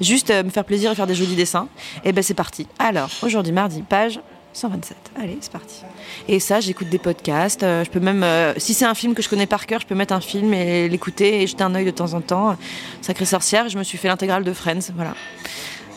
[0.00, 1.68] Juste euh, me faire plaisir et faire des jolis dessins.
[2.04, 2.66] Et ben c'est parti.
[2.78, 4.20] Alors, aujourd'hui, mardi, page
[4.52, 4.96] 127.
[5.20, 5.82] Allez, c'est parti.
[6.28, 7.60] Et ça, j'écoute des podcasts.
[7.60, 8.24] je peux même,
[8.56, 10.88] si c'est un film que je connais par cœur, je peux mettre un film et
[10.88, 12.56] l'écouter et jeter un œil de temps en temps.
[13.02, 15.12] Sacrée sorcière, je me suis fait l'intégrale de Friends, voilà.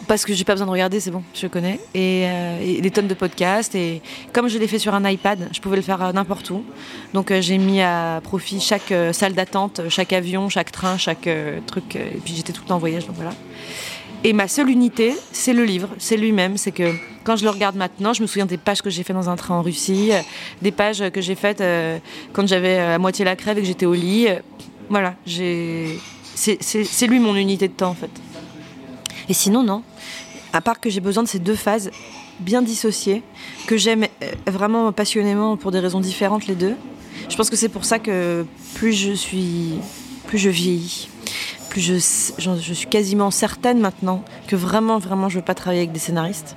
[0.10, 1.80] Parce que j'ai pas besoin de regarder, c'est bon, je connais.
[1.94, 3.76] Et, euh, et des tonnes de podcasts.
[3.76, 4.02] Et
[4.34, 6.64] comme je l'ai fait sur un iPad, je pouvais le faire euh, n'importe où.
[7.14, 11.30] Donc euh, j'ai mis à profit chaque salle d'attente, chaque avion, chaque train, chaque
[11.68, 11.96] truc.
[11.96, 13.34] et puis j'étais tout le temps en voyage, donc voilà.
[14.24, 16.58] Et ma seule unité, c'est le livre, c'est lui-même.
[16.58, 16.92] C'est que
[17.24, 19.36] quand je le regarde maintenant, je me souviens des pages que j'ai fait dans un
[19.36, 20.10] train en Russie,
[20.64, 21.64] des pages que j'ai faites
[22.34, 24.28] quand j'avais à moitié la crève et que j'étais au lit.
[24.90, 28.10] Voilà, c'est lui mon unité de temps en fait.
[29.30, 29.84] Et sinon, non.
[30.52, 31.92] À part que j'ai besoin de ces deux phases
[32.40, 33.22] bien dissociées,
[33.68, 36.76] que j'aime euh, vraiment passionnément pour des raisons différentes les deux.
[37.30, 39.74] Je pense que c'est pour ça que plus je suis,
[40.26, 41.10] plus je vieillis,
[41.70, 46.00] plus je, suis quasiment certaine maintenant que vraiment, vraiment, je veux pas travailler avec des
[46.00, 46.56] scénaristes.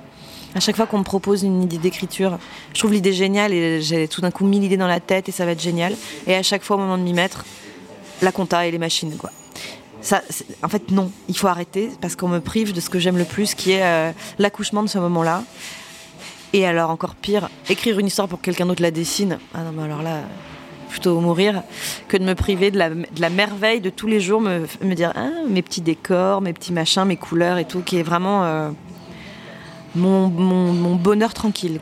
[0.55, 2.37] À chaque fois qu'on me propose une idée d'écriture,
[2.73, 5.31] je trouve l'idée géniale et j'ai tout d'un coup mis l'idée dans la tête et
[5.31, 5.95] ça va être génial.
[6.27, 7.45] Et à chaque fois, au moment de m'y mettre,
[8.21, 9.31] la compta et les machines, quoi.
[10.61, 13.25] En fait, non, il faut arrêter parce qu'on me prive de ce que j'aime le
[13.25, 15.43] plus, qui est euh, l'accouchement de ce moment-là.
[16.51, 19.39] Et alors, encore pire, écrire une histoire pour que quelqu'un d'autre la dessine.
[19.53, 20.21] Ah non, mais alors là,
[20.89, 21.63] plutôt mourir
[22.07, 25.63] que de me priver de la, merveille de tous les jours, me, dire ah, mes
[25.63, 28.69] petits décors, mes petits machins, mes couleurs et tout, qui est vraiment euh,
[29.95, 30.27] mon,
[30.95, 31.79] bonheur tranquille.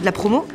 [0.00, 0.46] De la promo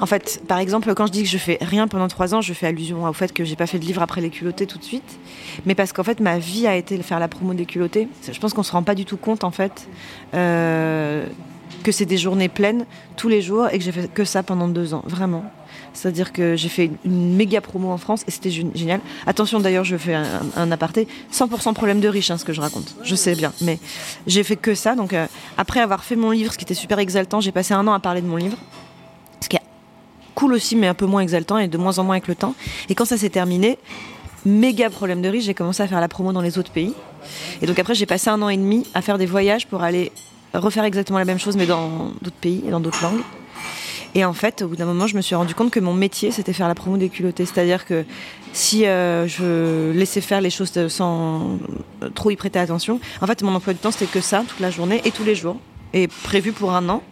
[0.00, 2.52] En fait, par exemple, quand je dis que je fais rien pendant trois ans, je
[2.52, 4.84] fais allusion au fait que j'ai pas fait de livre après les culottés tout de
[4.84, 5.18] suite.
[5.64, 8.08] Mais parce qu'en fait, ma vie a été de faire la promo des culottés.
[8.30, 9.88] Je pense qu'on se rend pas du tout compte, en fait,
[10.34, 11.26] euh,
[11.82, 14.68] que c'est des journées pleines tous les jours et que j'ai fait que ça pendant
[14.68, 15.44] deux ans, vraiment.
[15.96, 19.00] C'est-à-dire que j'ai fait une méga promo en France et c'était génial.
[19.26, 22.94] Attention d'ailleurs, je fais un, aparté, 100% problème de riche, hein, ce que je raconte.
[23.02, 23.78] Je sais bien, mais
[24.26, 24.94] j'ai fait que ça.
[24.94, 27.86] Donc euh, après avoir fait mon livre, ce qui était super exaltant, j'ai passé un
[27.88, 28.58] an à parler de mon livre.
[29.40, 29.62] Ce qui est
[30.34, 32.54] cool aussi, mais un peu moins exaltant et de moins en moins avec le temps.
[32.88, 33.78] Et quand ça s'est terminé,
[34.44, 36.92] méga problème de riche, j'ai commencé à faire la promo dans les autres pays.
[37.62, 40.12] Et donc après, j'ai passé un an et demi à faire des voyages pour aller
[40.52, 43.22] refaire exactement la même chose, mais dans d'autres pays et dans d'autres langues.
[44.16, 46.30] Et en fait, au bout d'un moment, je me suis rendu compte que mon métier,
[46.30, 47.44] c'était faire la promo des culottés.
[47.44, 48.06] C'est-à-dire que
[48.54, 51.58] si euh, je laissais faire les choses sans
[52.14, 54.70] trop y prêter attention, en fait, mon emploi du temps, c'était que ça, toute la
[54.70, 55.58] journée et tous les jours
[55.92, 57.02] et prévu pour un an.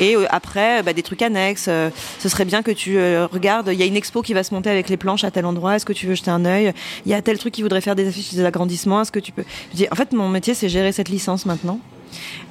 [0.00, 1.66] Et euh, après, bah, des trucs annexes.
[1.68, 3.70] Euh, ce serait bien que tu regardes.
[3.72, 5.76] Il y a une expo qui va se monter avec les planches à tel endroit.
[5.76, 6.72] Est-ce que tu veux jeter un œil?
[7.06, 9.02] Il y a tel truc qui voudrait faire des affiches des agrandissements.
[9.02, 9.44] Est-ce que tu peux?
[9.92, 11.78] En fait, mon métier, c'est gérer cette licence maintenant.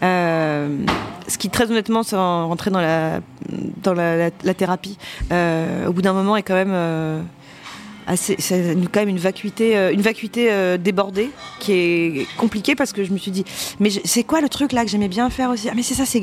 [0.04, 0.78] Euh,
[1.28, 3.20] ce qui très honnêtement, sans rentrer dans la,
[3.84, 4.98] dans la, thérapie,
[5.32, 7.22] euh, au bout d'un moment est quand même euh,
[8.16, 8.38] c'est
[8.94, 13.32] quand même une vacuité, une vacuité débordée qui est compliquée parce que je me suis
[13.32, 13.44] dit,
[13.82, 15.68] mais c'est quoi le truc là que j'aimais bien faire aussi?
[15.70, 16.22] Ah mais c'est ça, c'est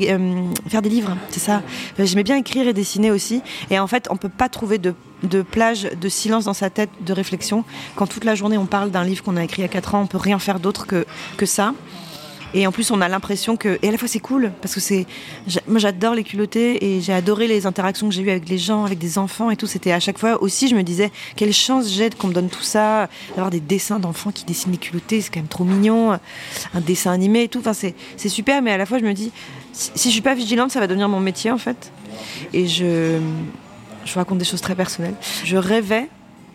[0.67, 1.61] faire des livres, c'est ça.
[1.99, 3.43] J'aimais bien écrire et dessiner aussi.
[3.69, 6.89] Et en fait, on peut pas trouver de de plage de silence dans sa tête,
[7.01, 7.63] de réflexion.
[7.95, 9.95] Quand toute la journée on parle d'un livre qu'on a écrit il y a 4
[9.95, 11.05] ans, on peut rien faire d'autre que,
[11.37, 11.73] que ça.
[12.55, 13.77] Et en plus, on a l'impression que.
[13.81, 15.05] Et à la fois, c'est cool, parce que c'est.
[15.67, 18.85] Moi, j'adore les culottés et j'ai adoré les interactions que j'ai eues avec les gens,
[18.85, 19.67] avec des enfants et tout.
[19.67, 22.63] C'était à chaque fois aussi, je me disais, quelle chance j'ai qu'on me donne tout
[22.63, 26.81] ça, d'avoir des dessins d'enfants qui dessinent les culottés, c'est quand même trop mignon, un
[26.81, 27.59] dessin animé et tout.
[27.59, 29.31] Enfin, c'est super, mais à la fois, je me dis,
[29.73, 31.91] si, je suis pas vigilante, ça va devenir mon métier, en fait.
[32.53, 33.19] Et je.
[34.05, 35.15] Je raconte des choses très personnelles.
[35.43, 36.07] Je rêvais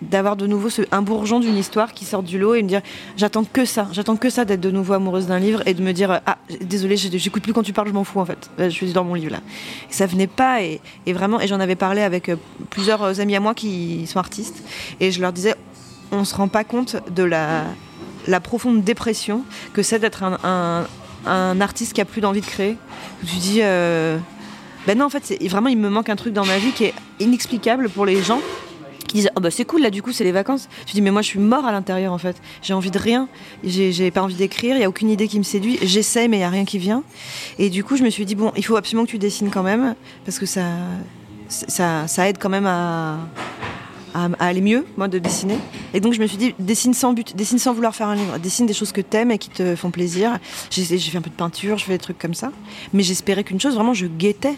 [0.02, 2.80] d'avoir de nouveau un bourgeon d'une histoire qui sort du lot et me dire
[3.16, 5.92] j'attends que ça, j'attends que ça d'être de nouveau amoureuse d'un livre et de me
[5.92, 8.92] dire ah désolé j'écoute plus quand tu parles, je m'en fous en fait, je suis
[8.92, 9.40] dans mon livre là.
[9.90, 12.36] Et ça venait pas et, vraiment et j'en avais parlé avec euh,
[12.70, 14.62] plusieurs amis à moi qui sont artistes
[15.00, 15.54] et je leur disais
[16.12, 17.64] on se rend pas compte de la,
[18.42, 20.86] profonde dépression que c'est d'être un,
[21.60, 22.76] artiste qui a plus d'envie de créer.
[23.26, 24.18] Tu dis euh,
[24.86, 26.94] ben non en fait vraiment il me manque un truc dans ma vie qui est
[27.20, 28.40] inexplicable pour les gens
[29.10, 30.68] qui disent oh bah c'est cool là du coup c'est les vacances.
[30.86, 32.36] Je dis mais moi je suis mort à l'intérieur en fait.
[32.62, 33.28] J'ai envie de rien.
[33.64, 34.76] J'ai pas envie d'écrire.
[34.76, 35.78] Il y a aucune idée qui me séduit.
[35.82, 37.02] J'essaie mais il y a rien qui vient.
[37.58, 39.64] Et du coup je me suis dit bon il faut absolument que tu dessines quand
[39.64, 40.62] même parce que ça
[41.48, 43.18] ça, ça aide quand même à,
[44.14, 45.58] à, aller mieux, moi, de dessiner.
[45.94, 48.38] Et donc je me suis dit, dessine sans but, dessine sans vouloir faire un livre,
[48.38, 50.38] dessine des choses que t'aimes et qui te font plaisir.
[50.70, 52.52] J'ai fait un peu de peinture, je fais des trucs comme ça.
[52.92, 54.56] Mais j'espérais qu'une chose, vraiment, je guettais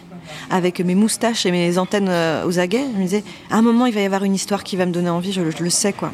[0.49, 2.85] avec mes moustaches et mes antennes euh, aux aguets.
[2.93, 4.91] Je me disais, à un moment, il va y avoir une histoire qui va me
[4.91, 6.11] donner envie, je, le sais, quoi.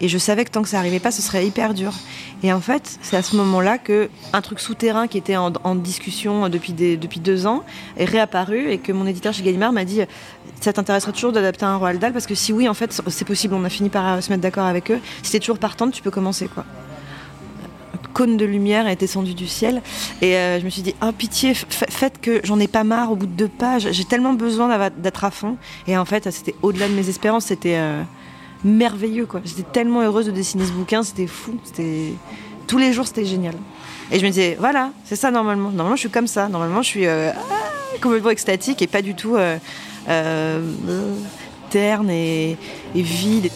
[0.00, 1.92] Et je savais que tant que ça arrivait pas, ce serait hyper dur.
[2.42, 6.50] Et en fait, c'est à ce moment-là que un truc souterrain qui était en, discussion
[6.50, 7.64] depuis, depuis deux ans
[7.96, 10.02] est réapparu et que mon éditeur chez Gallimard m'a dit
[10.60, 13.54] ça t'intéresserait toujours d'adapter un Roald Dahl parce que si oui, en fait, c'est possible.
[13.54, 15.00] On a fini par se mettre d'accord avec eux.
[15.22, 16.64] Si t'es toujours partante, tu peux commencer quoi.
[18.12, 19.82] Cône de lumière est descendu du ciel
[20.22, 23.16] et euh, je me suis dit oh pitié, faites que j'en ai pas marre au
[23.16, 23.88] bout de deux pages.
[23.90, 25.58] J'ai tellement besoin d'être à fond.
[25.86, 27.46] Et en fait, c'était au-delà de mes espérances.
[27.46, 28.02] C'était euh,
[28.64, 29.40] merveilleux quoi.
[29.44, 32.12] J'étais tellement heureuse de dessiner ce bouquin, c'était fou, c'était
[32.66, 33.54] tous les jours c'était génial.
[34.10, 35.70] Et je me disais voilà, c'est ça normalement.
[35.70, 36.48] Normalement je suis comme ça.
[36.48, 39.36] Normalement je suis euh, ah, complètement extatique et pas du tout
[40.08, 40.60] euh,
[41.70, 42.56] terne et,
[42.94, 43.50] vide.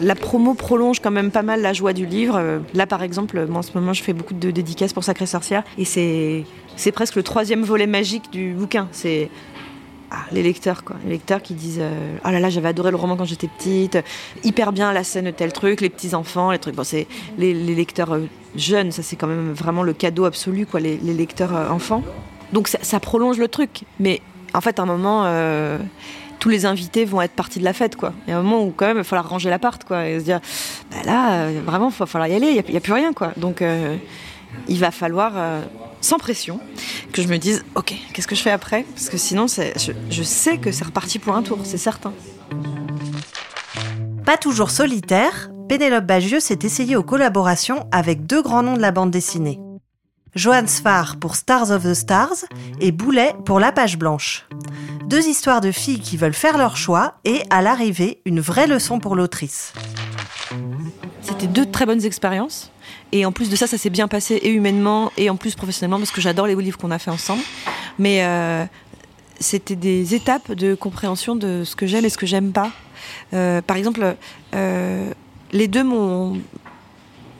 [0.00, 2.36] la promo prolonge quand même pas mal la joie du livre.
[2.36, 5.24] Euh, là, par exemple, moi, en ce moment, je fais beaucoup de dédicaces pour Sacré
[5.24, 8.88] Sorcière et c'est presque le troisième volet magique du bouquin.
[10.10, 10.96] Ah, les lecteurs, quoi.
[11.04, 13.98] Les lecteurs qui disent euh, Oh là là, j'avais adoré le roman quand j'étais petite,
[14.42, 16.74] hyper bien la scène, tel truc, les petits-enfants, les trucs.
[16.74, 17.06] Bon, c'est
[17.38, 21.52] les, lecteurs euh, jeunes, ça c'est quand même vraiment le cadeau absolu, quoi, les, lecteurs
[21.70, 22.02] enfants.
[22.52, 23.82] Donc ça, prolonge le truc.
[23.98, 24.20] Mais
[24.52, 25.24] en fait, à un moment
[26.44, 28.12] tous les invités vont être partis de la fête, quoi.
[28.26, 30.20] Il y a un moment où quand même il va falloir ranger l'appart, quoi, et
[30.20, 30.40] se dire,
[30.90, 33.32] bah là, euh, vraiment, il va falloir y aller, il n'y a, plus rien, quoi.
[33.38, 33.96] Donc, euh,
[34.68, 35.62] il va falloir, euh,
[36.04, 36.60] sans pression,
[37.12, 38.84] que je me dise, ok, qu'est-ce que je fais après?
[38.94, 42.12] Parce que sinon, je, je sais que c'est reparti pour un tour, c'est certain.
[44.24, 48.90] Pas toujours solitaire, Pénélope Bagieux s'est essayée aux collaborations avec deux grands noms de la
[48.90, 49.58] bande dessinée.
[50.34, 52.44] Johan Sfar pour Stars of the Stars
[52.80, 54.46] et Boulet pour La Page Blanche.
[55.06, 58.98] Deux histoires de filles qui veulent faire leur choix et, à l'arrivée, une vraie leçon
[58.98, 59.72] pour l'autrice.
[61.22, 62.72] C'était deux très bonnes expériences.
[63.14, 65.98] Et en plus de ça, ça s'est bien passé et humainement et en plus professionnellement
[65.98, 67.44] parce que j'adore les livres qu'on a fait ensemble.
[67.96, 68.64] Mais euh,
[69.38, 72.72] c'était des étapes de compréhension de ce que j'aime et ce que j'aime pas.
[73.32, 74.16] Euh, par exemple,
[74.56, 75.10] euh,
[75.52, 76.40] les deux m'ont.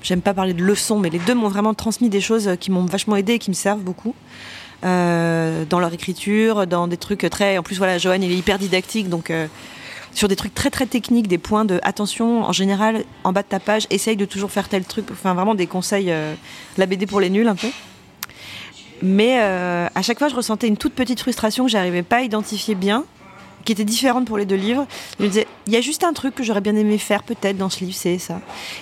[0.00, 2.84] J'aime pas parler de leçons, mais les deux m'ont vraiment transmis des choses qui m'ont
[2.84, 4.14] vachement aidé et qui me servent beaucoup.
[4.82, 7.58] Dans leur écriture, dans des trucs très.
[7.58, 9.32] En plus, voilà, Johan, il est hyper didactique, donc
[10.14, 13.48] sur des trucs très très techniques, des points de attention en général en bas de
[13.48, 15.06] ta page, essaye de toujours faire tel truc.
[15.10, 16.34] Enfin, vraiment des conseils, euh,
[16.78, 17.68] la BD pour les nuls un peu.
[19.02, 22.22] Mais euh, à chaque fois, je ressentais une toute petite frustration que j'arrivais pas à
[22.22, 23.04] identifier bien,
[23.64, 24.86] qui était différente pour les deux livres.
[25.18, 27.56] Je me disais, il y a juste un truc que j'aurais bien aimé faire peut-être
[27.56, 28.40] dans ce livre, c'est ça.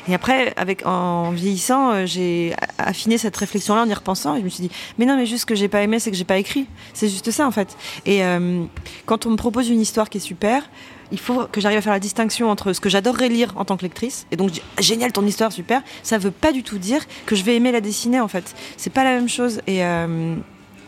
[0.09, 4.35] Et après, avec en vieillissant, euh, j'ai affiné cette réflexion-là en y repensant.
[4.35, 6.11] Et je me suis dit, mais non, mais juste ce que j'ai pas aimé, c'est
[6.11, 6.67] que j'ai pas écrit.
[6.95, 7.77] C'est juste ça en fait.
[8.07, 8.65] Et euh,
[9.07, 10.69] quand on me propose une histoire qui est super,
[11.13, 13.77] il faut que j'arrive à faire la distinction entre ce que j'adorerais lire en tant
[13.77, 16.79] que lectrice, et donc je dis génial ton histoire, super, ça veut pas du tout
[16.79, 18.55] dire que je vais aimer la dessiner en fait.
[18.79, 19.61] C'est pas la même chose.
[19.67, 20.37] Et euh,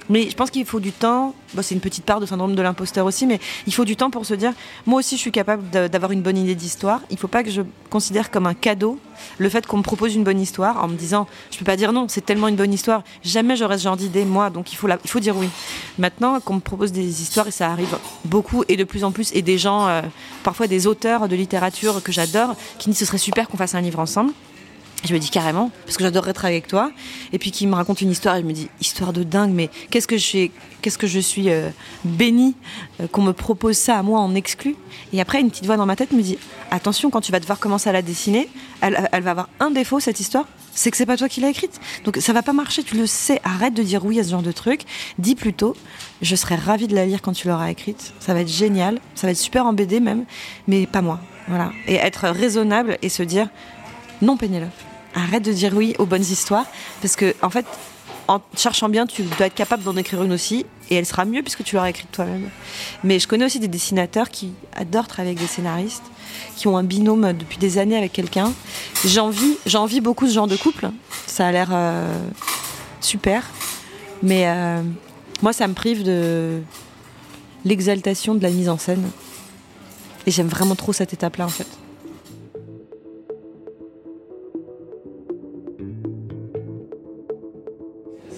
[0.08, 1.34] mais je pense qu'il faut du temps.
[1.62, 4.26] C'est une petite part de syndrome de l'imposteur aussi, mais il faut du temps pour
[4.26, 4.52] se dire
[4.86, 7.00] moi aussi je suis capable d'avoir une bonne idée d'histoire.
[7.10, 8.98] Il faut pas que je considère comme un cadeau
[9.38, 11.92] le fait qu'on me propose une bonne histoire en me disant je peux pas dire
[11.92, 13.02] non, c'est tellement une bonne histoire.
[13.22, 15.48] Jamais j'aurais ce genre d'idée moi, donc il faut, il faut dire oui.
[15.98, 19.30] Maintenant qu'on me propose des histoires et ça arrive beaucoup et de plus en plus
[19.34, 20.02] et des gens, euh,
[20.42, 23.80] parfois des auteurs de littérature que j'adore, qui disent ce serait super qu'on fasse un
[23.80, 24.32] livre ensemble.
[25.04, 26.90] Je me dis carrément, parce que j'adorerais travailler avec toi.
[27.32, 29.68] Et puis qui me raconte une histoire, et je me dis histoire de dingue, mais
[29.90, 31.68] qu'est-ce que je suis, qu'est-ce que je suis euh,
[32.04, 32.54] bénie
[33.00, 34.76] euh, qu'on me propose ça à moi en exclu.
[35.12, 36.38] Et après, une petite voix dans ma tête me dit
[36.70, 38.48] attention, quand tu vas devoir commencer à la dessiner,
[38.80, 41.50] elle, elle va avoir un défaut cette histoire, c'est que c'est pas toi qui l'as
[41.50, 41.80] écrite.
[42.04, 43.40] Donc ça va pas marcher, tu le sais.
[43.44, 44.82] Arrête de dire oui à ce genre de truc.
[45.18, 45.76] Dis plutôt,
[46.22, 48.12] je serais ravie de la lire quand tu l'auras écrite.
[48.20, 50.24] Ça va être génial, ça va être super en BD même,
[50.66, 51.20] mais pas moi.
[51.48, 51.72] Voilà.
[51.86, 53.48] Et être raisonnable et se dire
[54.22, 54.70] non, Pénélope.
[55.14, 56.66] Arrête de dire oui aux bonnes histoires,
[57.00, 57.66] parce que en fait,
[58.26, 61.42] en cherchant bien, tu dois être capable d'en écrire une aussi, et elle sera mieux
[61.42, 62.48] puisque tu l'auras écrite toi-même.
[63.02, 66.04] Mais je connais aussi des dessinateurs qui adorent travailler avec des scénaristes,
[66.56, 68.52] qui ont un binôme depuis des années avec quelqu'un.
[69.04, 70.90] J'envie, j'envie beaucoup ce genre de couple.
[71.26, 72.18] Ça a l'air euh,
[73.00, 73.44] super,
[74.22, 74.82] mais euh,
[75.42, 76.60] moi, ça me prive de
[77.64, 79.04] l'exaltation de la mise en scène.
[80.26, 81.68] Et j'aime vraiment trop cette étape-là, en fait.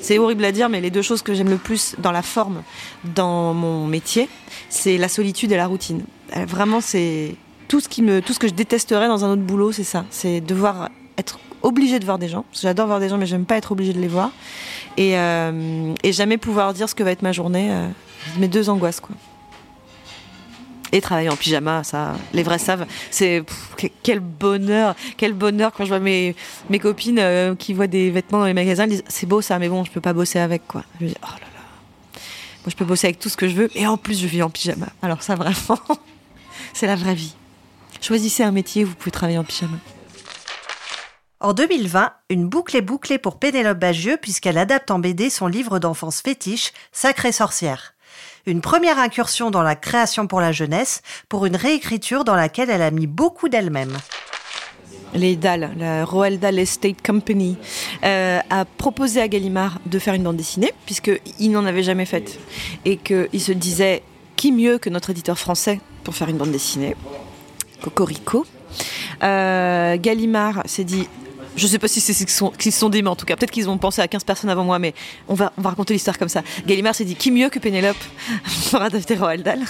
[0.06, 2.62] C'est horrible à dire, mais les deux choses que j'aime le plus dans la forme,
[3.16, 4.28] dans mon métier,
[4.68, 6.04] c'est la solitude et la routine.
[6.36, 7.34] Euh, Vraiment, c'est
[7.66, 10.04] tout ce que je détesterais dans un autre boulot, c'est ça.
[10.10, 12.44] C'est devoir être obligé de voir des gens.
[12.52, 14.30] J'adore voir des gens, mais j'aime pas être obligé de les voir.
[14.96, 17.68] Et, euh, jamais pouvoir dire ce que va être ma journée.
[17.72, 17.88] euh,
[18.38, 19.16] mes deux angoisses, quoi.
[20.92, 22.86] Et travailler en pyjama, ça, les vrais savent.
[23.10, 23.44] C'est
[24.02, 26.36] quel bonheur, quel bonheur quand je vois mes,
[26.70, 29.58] mes copines euh, qui voient des vêtements dans les magasins, elles disent c'est beau ça,
[29.58, 30.84] mais bon, je peux pas bosser avec quoi.
[31.00, 32.20] Je me dis oh là là,
[32.64, 34.42] moi je peux bosser avec tout ce que je veux, et en plus je vis
[34.42, 34.86] en pyjama.
[35.02, 35.80] Alors ça vraiment,
[36.72, 37.34] c'est la vraie vie.
[38.00, 39.78] Choisissez un métier, vous pouvez travailler en pyjama.
[41.40, 45.78] En 2020, une boucle est bouclée pour Pénélope Bagieux puisqu'elle adapte en BD son livre
[45.78, 47.95] d'enfance fétiche, Sacrée sorcière.
[48.48, 52.82] Une première incursion dans la création pour la jeunesse, pour une réécriture dans laquelle elle
[52.82, 53.92] a mis beaucoup d'elle-même.
[55.14, 57.56] Les Dahl, la Roald Dahl Estate Company,
[58.04, 62.38] euh, a proposé à Gallimard de faire une bande dessinée, puisqu'il n'en avait jamais faite.
[62.84, 64.04] Et qu'il se disait,
[64.36, 66.94] qui mieux que notre éditeur français pour faire une bande dessinée?
[67.82, 68.46] Cocorico.
[69.24, 71.08] Euh, Gallimard s'est dit,
[71.56, 73.50] je sais pas si c'est ce sont- se sont dit, mais en tout cas, peut-être
[73.50, 74.94] qu'ils ont pensé à 15 personnes avant moi, mais
[75.28, 76.42] on va, on va raconter l'histoire comme ça.
[76.66, 77.96] Gallimard s'est dit, qui mieux que Pénélope
[78.70, 79.60] pour adapter Roald Dahl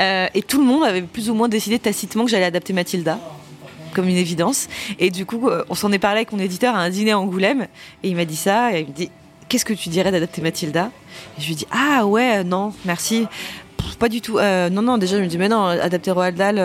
[0.00, 3.18] Euh, Et tout le monde avait plus ou moins décidé tacitement que j'allais adapter Mathilda
[3.94, 4.66] comme une évidence.
[4.98, 7.18] Et du coup, euh, on s'en est parlé avec mon éditeur à un dîner à
[7.20, 7.66] Angoulême.
[8.02, 8.76] Et il m'a dit ça.
[8.76, 9.10] Et il me dit
[9.48, 10.90] Qu'est-ce que tu dirais d'adapter Mathilda?
[11.38, 13.26] Et je lui dis Ah ouais, euh, non, merci.
[13.98, 14.38] Pas du tout.
[14.40, 16.58] Non, non, déjà, je me dis Mais non, adapter Roald Dahl.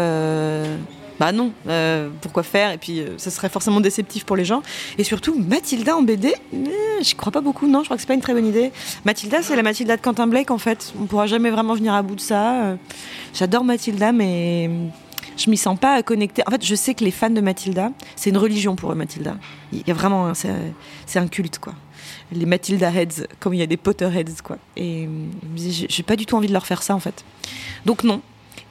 [1.19, 2.71] Bah non, euh, pourquoi faire?
[2.71, 4.61] Et puis, euh, ça serait forcément déceptif pour les gens.
[4.97, 6.67] Et surtout, Mathilda en BD, euh,
[7.01, 8.71] j'y crois pas beaucoup, non, je crois que c'est pas une très bonne idée.
[9.05, 10.93] Mathilda, c'est la Mathilda de Quentin Blake, en fait.
[10.99, 12.63] On pourra jamais vraiment venir à bout de ça.
[12.63, 12.75] Euh,
[13.33, 14.69] J'adore Mathilda, mais
[15.37, 16.43] je m'y sens pas connectée.
[16.47, 19.37] En fait, je sais que les fans de Mathilda, c'est une religion pour eux, Mathilda.
[19.71, 21.73] Il y a vraiment, c'est un culte, quoi.
[22.31, 24.57] Les Mathilda Heads, comme il y a des Potterheads, quoi.
[24.75, 25.09] Et euh,
[25.57, 27.23] je j'ai pas du tout envie de leur faire ça, en fait.
[27.85, 28.21] Donc non.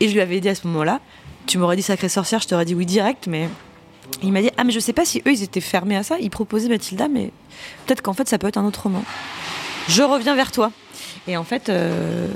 [0.01, 1.01] Et je lui avais dit à ce moment-là,
[1.47, 3.49] tu m'aurais dit sacrée sorcière, je t'aurais dit oui direct, mais
[4.23, 6.19] il m'a dit ah mais je sais pas si eux ils étaient fermés à ça,
[6.19, 7.31] ils proposaient Mathilda, mais
[7.87, 9.05] peut-être qu'en fait ça peut être un autre roman.
[9.89, 10.73] Je reviens vers toi.
[11.27, 12.29] Et en fait, euh,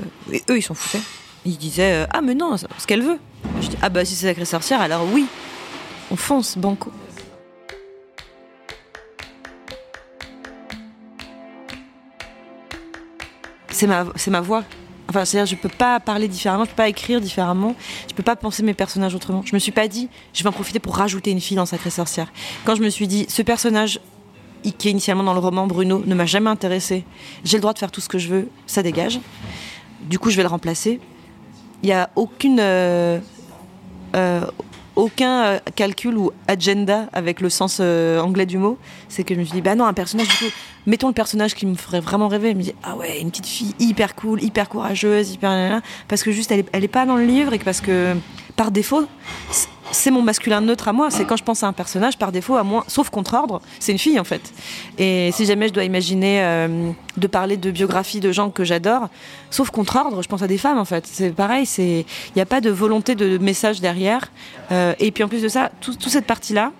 [0.49, 1.03] eux ils s'en foutaient.
[1.45, 3.19] Ils disaient euh, ah mais non, ce qu'elle veut.
[3.61, 5.25] Je dis ah bah si c'est sacrée sorcière, alors oui,
[6.11, 6.91] on fonce banco.
[13.71, 14.63] C'est ma voix
[15.09, 17.75] Enfin, c'est-à-dire, je peux pas parler différemment, je peux pas écrire différemment,
[18.07, 19.41] je peux pas penser mes personnages autrement.
[19.43, 21.89] Je me suis pas dit, je vais en profiter pour rajouter une fille dans Sacré
[21.89, 22.31] Sorcière.
[22.63, 23.99] Quand je me suis dit, ce personnage
[24.77, 27.05] qui est initialement dans le roman, Bruno, ne m'a jamais intéressé,
[27.43, 29.19] j'ai le droit de faire tout ce que je veux, ça dégage.
[30.01, 30.99] Du coup, je vais le remplacer.
[31.81, 32.59] Il n'y a aucune.
[32.59, 33.19] euh,
[34.15, 34.45] euh,
[34.99, 38.77] aucun euh, calcul ou agenda avec le sens euh, anglais du mot.
[39.07, 40.51] C'est que je me suis dit, bah non, un personnage, du coup,
[40.85, 42.51] mettons le personnage qui me ferait vraiment rêver.
[42.51, 45.81] Je me dis, ah ouais, une petite fille hyper cool, hyper courageuse, hyper.
[46.07, 48.15] Parce que juste, elle est, elle est pas dans le livre et parce que,
[48.57, 49.05] par défaut,
[49.91, 51.09] c'est mon masculin neutre à moi.
[51.11, 53.91] C'est quand je pense à un personnage, par défaut, à moi, sauf contre ordre, c'est
[53.91, 54.41] une fille en fait.
[54.97, 59.09] Et si jamais je dois imaginer euh, de parler de biographie de gens que j'adore,
[59.49, 61.07] sauf contre ordre, je pense à des femmes en fait.
[61.07, 64.31] C'est pareil, il n'y a pas de volonté de message derrière.
[64.71, 66.71] Euh, et puis en plus de ça, tout- toute cette partie-là,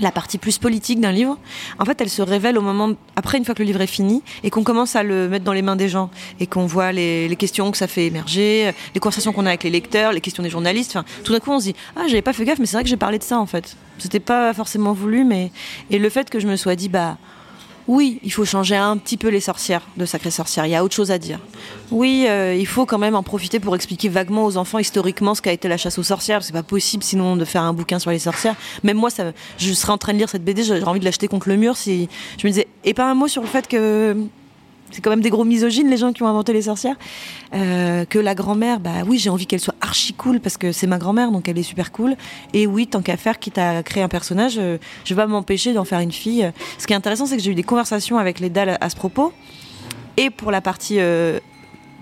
[0.00, 1.38] la partie plus politique d'un livre,
[1.78, 4.22] en fait, elle se révèle au moment après une fois que le livre est fini
[4.42, 7.28] et qu'on commence à le mettre dans les mains des gens et qu'on voit les,
[7.28, 10.42] les questions que ça fait émerger, les conversations qu'on a avec les lecteurs, les questions
[10.42, 10.98] des journalistes.
[11.24, 12.90] Tout d'un coup, on se dit ah j'avais pas fait gaffe, mais c'est vrai que
[12.90, 13.76] j'ai parlé de ça en fait.
[13.98, 15.50] C'était pas forcément voulu, mais
[15.90, 17.16] et le fait que je me sois dit bah
[17.88, 20.66] oui, il faut changer un petit peu les sorcières de Sacré Sorcière.
[20.66, 21.38] Il y a autre chose à dire.
[21.92, 25.42] Oui, euh, il faut quand même en profiter pour expliquer vaguement aux enfants historiquement ce
[25.42, 26.42] qu'a été la chasse aux sorcières.
[26.42, 28.56] C'est pas possible sinon de faire un bouquin sur les sorcières.
[28.82, 29.10] Même moi,
[29.58, 31.76] je serais en train de lire cette BD, j'aurais envie de l'acheter contre le mur
[31.76, 32.08] si
[32.38, 32.66] je me disais.
[32.84, 34.16] Et pas un mot sur le fait que
[34.90, 36.96] c'est quand même des gros misogynes les gens qui ont inventé les sorcières.
[37.54, 40.86] Euh, que la grand-mère, bah oui, j'ai envie qu'elle soit archi cool parce que c'est
[40.86, 42.16] ma grand-mère, donc elle est super cool.
[42.52, 45.72] Et oui, tant qu'à faire, quitte à créer un personnage, euh, je vais pas m'empêcher
[45.72, 46.50] d'en faire une fille.
[46.78, 48.96] Ce qui est intéressant, c'est que j'ai eu des conversations avec les dalles à ce
[48.96, 49.32] propos.
[50.16, 51.40] Et pour la partie euh,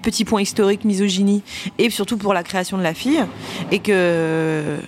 [0.02, 1.42] petit point historique, misogynie,
[1.78, 3.24] et surtout pour la création de la fille.
[3.70, 4.78] Et que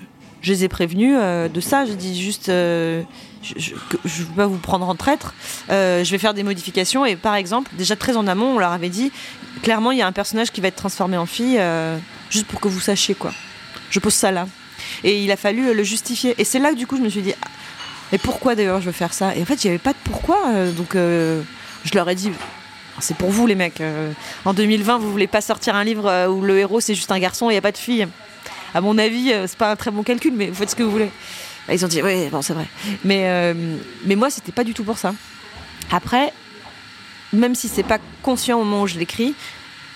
[0.42, 1.86] je les ai prévenus de ça.
[1.86, 2.50] J'ai dit juste,
[3.56, 3.74] je,
[4.04, 5.34] je veux pas vous prendre en traître.
[5.70, 7.04] Euh, je vais faire des modifications.
[7.04, 9.12] Et par exemple, déjà très en amont, on leur avait dit,
[9.62, 11.98] clairement, il y a un personnage qui va être transformé en fille, euh,
[12.30, 13.32] juste pour que vous sachiez quoi.
[13.90, 14.46] Je pose ça là.
[15.04, 16.34] Et il a fallu le justifier.
[16.38, 17.48] Et c'est là que du coup, je me suis dit, ah,
[18.12, 19.34] mais pourquoi d'ailleurs je veux faire ça?
[19.36, 20.38] Et en fait, il n'y avait pas de pourquoi.
[20.48, 22.30] euh, donc, je leur ai dit,
[22.98, 23.82] c'est pour vous les mecs.
[24.44, 27.48] en 2020, vous voulez pas sortir un livre où le héros c'est juste un garçon
[27.48, 28.06] et il n'y a pas de fille?
[28.74, 30.90] À mon avis, c'est pas un très bon calcul, mais vous faites ce que vous
[30.90, 31.10] voulez.
[31.66, 32.66] Bah, Ils ont dit, oui, bon, c'est vrai.
[33.04, 35.14] Mais, euh, mais moi, c'était pas du tout pour ça.
[35.90, 36.32] Après,
[37.32, 39.34] même si c'est pas conscient au moment où je l'écris,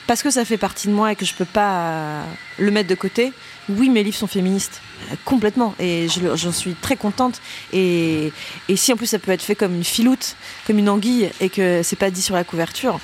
[0.07, 2.25] parce que ça fait partie de moi et que je peux pas euh,
[2.59, 3.33] le mettre de côté,
[3.69, 4.81] oui, mes livres sont féministes.
[5.11, 5.75] Euh, Complètement.
[5.79, 7.41] Et j'en suis très contente.
[7.73, 8.33] Et,
[8.69, 10.35] et si en plus ça peut être fait comme une filoute,
[10.67, 12.99] comme une anguille, et que c'est pas dit sur la couverture,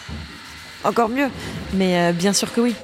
[0.82, 1.28] encore mieux.
[1.74, 2.74] Mais euh, bien sûr que oui.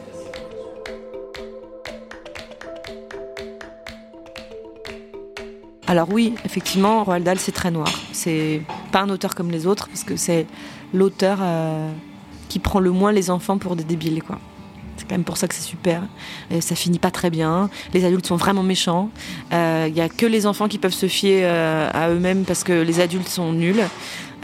[5.92, 7.86] Alors oui, effectivement, Roald Dahl, c'est très noir.
[8.12, 8.62] C'est
[8.92, 10.46] pas un auteur comme les autres, parce que c'est
[10.94, 11.90] l'auteur euh,
[12.48, 14.38] qui prend le moins les enfants pour des débiles, quoi.
[14.96, 16.00] C'est quand même pour ça que c'est super.
[16.60, 17.68] Ça finit pas très bien.
[17.92, 19.10] Les adultes sont vraiment méchants.
[19.50, 22.72] Il y a que les enfants qui peuvent se fier euh, à eux-mêmes parce que
[22.72, 23.82] les adultes sont nuls.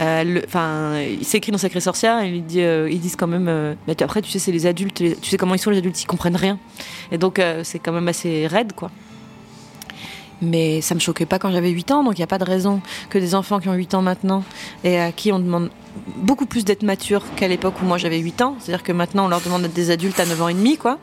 [0.03, 3.49] Euh, Enfin, il s'écrit dans Sacré Sorcière, et il euh, ils disent quand même.
[3.49, 4.97] euh, tu- après, tu sais, c'est les adultes.
[5.21, 6.59] tu sais comment ils sont les adultes, ils comprennent rien.
[7.11, 8.91] Et donc, euh, c'est quand même assez raide, quoi.
[10.41, 12.45] Mais ça me choquait pas quand j'avais 8 ans, donc il n'y a pas de
[12.45, 12.81] raison
[13.11, 14.45] que des enfants qui ont 8 ans maintenant
[14.85, 15.71] et à qui on demande
[16.17, 18.57] beaucoup plus d'être mature qu'à l'époque où moi j'avais 8 ans.
[18.61, 20.99] C'est-à-dire que maintenant on leur demande d'être des adultes à 9 ans et demi, quoi.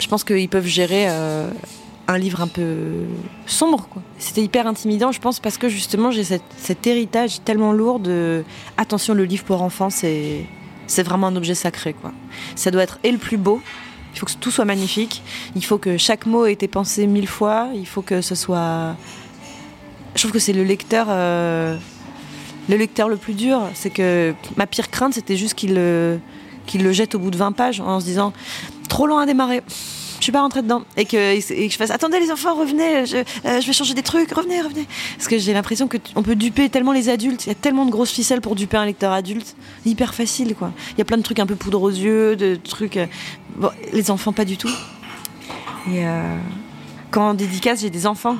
[0.00, 1.50] Je pense qu'ils peuvent gérer euh,
[2.08, 3.04] un livre un peu
[3.46, 4.02] sombre, quoi.
[4.18, 8.44] C'était hyper intimidant, je pense, parce que justement j'ai cet, cet héritage tellement lourd de
[8.76, 10.46] attention, le livre pour enfants, c'est
[11.02, 12.12] vraiment un objet sacré, quoi.
[12.56, 13.60] Ça doit être et le plus beau.
[14.14, 15.22] Il faut que tout soit magnifique.
[15.56, 17.68] Il faut que chaque mot ait été pensé mille fois.
[17.74, 18.96] Il faut que ce soit.
[20.14, 21.76] Je trouve que c'est le lecteur, euh,
[22.68, 23.60] le lecteur le plus dur.
[23.74, 25.80] C'est que ma pire crainte, c'était juste qu'il
[26.66, 28.32] qu'il le jette au bout de 20 pages en se disant
[28.88, 29.62] trop long à démarrer.
[30.24, 33.60] Je suis pas rentrée dedans et que, je fasse attendez les enfants revenez je, euh,
[33.60, 34.86] je vais changer des trucs revenez revenez.
[35.18, 37.84] Parce que j'ai l'impression que on peut duper tellement les adultes il y a tellement
[37.84, 39.54] de grosses ficelles pour duper un lecteur adulte
[39.84, 40.72] hyper facile quoi.
[40.92, 43.06] Il y a plein de trucs un peu poudre aux yeux de trucs euh,
[43.92, 44.70] les enfants pas du tout.
[45.92, 46.38] Et euh,
[47.10, 48.38] quand en dédicace j'ai des enfants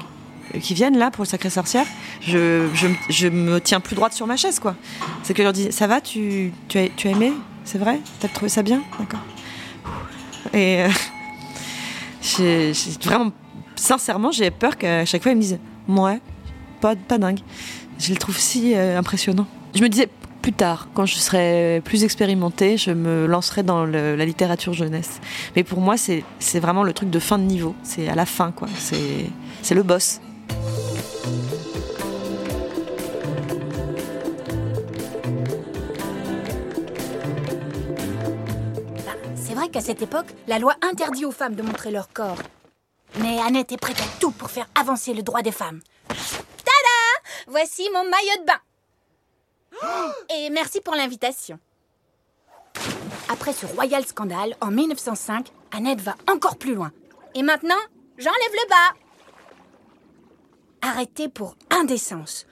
[0.62, 1.84] qui viennent là pour le Sacré Sorcière,
[2.22, 2.66] je,
[3.10, 4.74] je, me tiens plus droite sur ma chaise quoi.
[5.22, 7.34] C'est que je leur dis ça va, tu, tu, as, tu as aimé?
[7.66, 8.00] C'est vrai?
[8.20, 8.80] T'as trouvé ça bien?
[8.98, 9.20] D'accord.
[10.54, 10.84] Et
[13.02, 13.32] vraiment,
[13.76, 15.58] sincèrement, j'ai peur qu'à chaque fois ils me disent
[15.88, 16.20] ouais,
[16.80, 17.40] pas, pas dingue.
[17.98, 19.46] Je le trouve si euh, impressionnant.
[19.74, 20.08] Je me disais
[20.42, 25.20] plus tard, quand je serai plus expérimentée, je me lancerai dans la littérature jeunesse.
[25.56, 27.74] Mais pour moi, c'est vraiment le truc de fin de niveau.
[27.82, 28.68] C'est à la fin, quoi.
[28.78, 30.20] C'est le boss.
[39.74, 42.38] Qu'à cette époque, la loi interdit aux femmes de montrer leur corps.
[43.18, 45.80] Mais Annette est prête à tout pour faire avancer le droit des femmes.
[46.06, 50.12] Tada Voici mon maillot de bain.
[50.36, 51.58] Et merci pour l'invitation.
[53.28, 56.92] Après ce royal scandale, en 1905, Annette va encore plus loin.
[57.34, 57.74] Et maintenant,
[58.16, 58.98] j'enlève le bas.
[60.82, 62.46] Arrêtez pour indécence.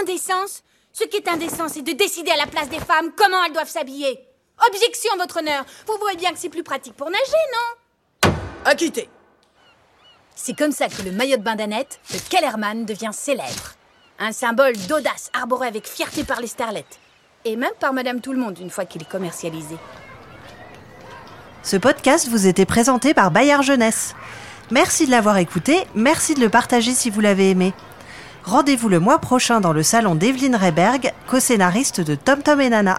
[0.00, 0.62] Indécence?
[0.94, 3.68] Ce qui est indécent, c'est de décider à la place des femmes comment elles doivent
[3.68, 4.26] s'habiller.
[4.68, 5.64] Objection, votre honneur.
[5.86, 7.20] Vous voyez bien que c'est plus pratique pour nager,
[7.52, 8.32] non?
[8.64, 9.08] Acquitté.
[10.34, 13.74] C'est comme ça que le maillot de bain d'Annette, le Kellerman, devient célèbre.
[14.18, 16.98] Un symbole d'audace arboré avec fierté par les starlettes.
[17.44, 19.76] Et même par Madame Tout-le-Monde une fois qu'il est commercialisé.
[21.64, 24.14] Ce podcast vous était présenté par Bayard Jeunesse.
[24.70, 27.72] Merci de l'avoir écouté, merci de le partager si vous l'avez aimé.
[28.44, 32.98] Rendez-vous le mois prochain dans le salon d'Evelyne Reberg, co-scénariste de Tom Tom et Nana.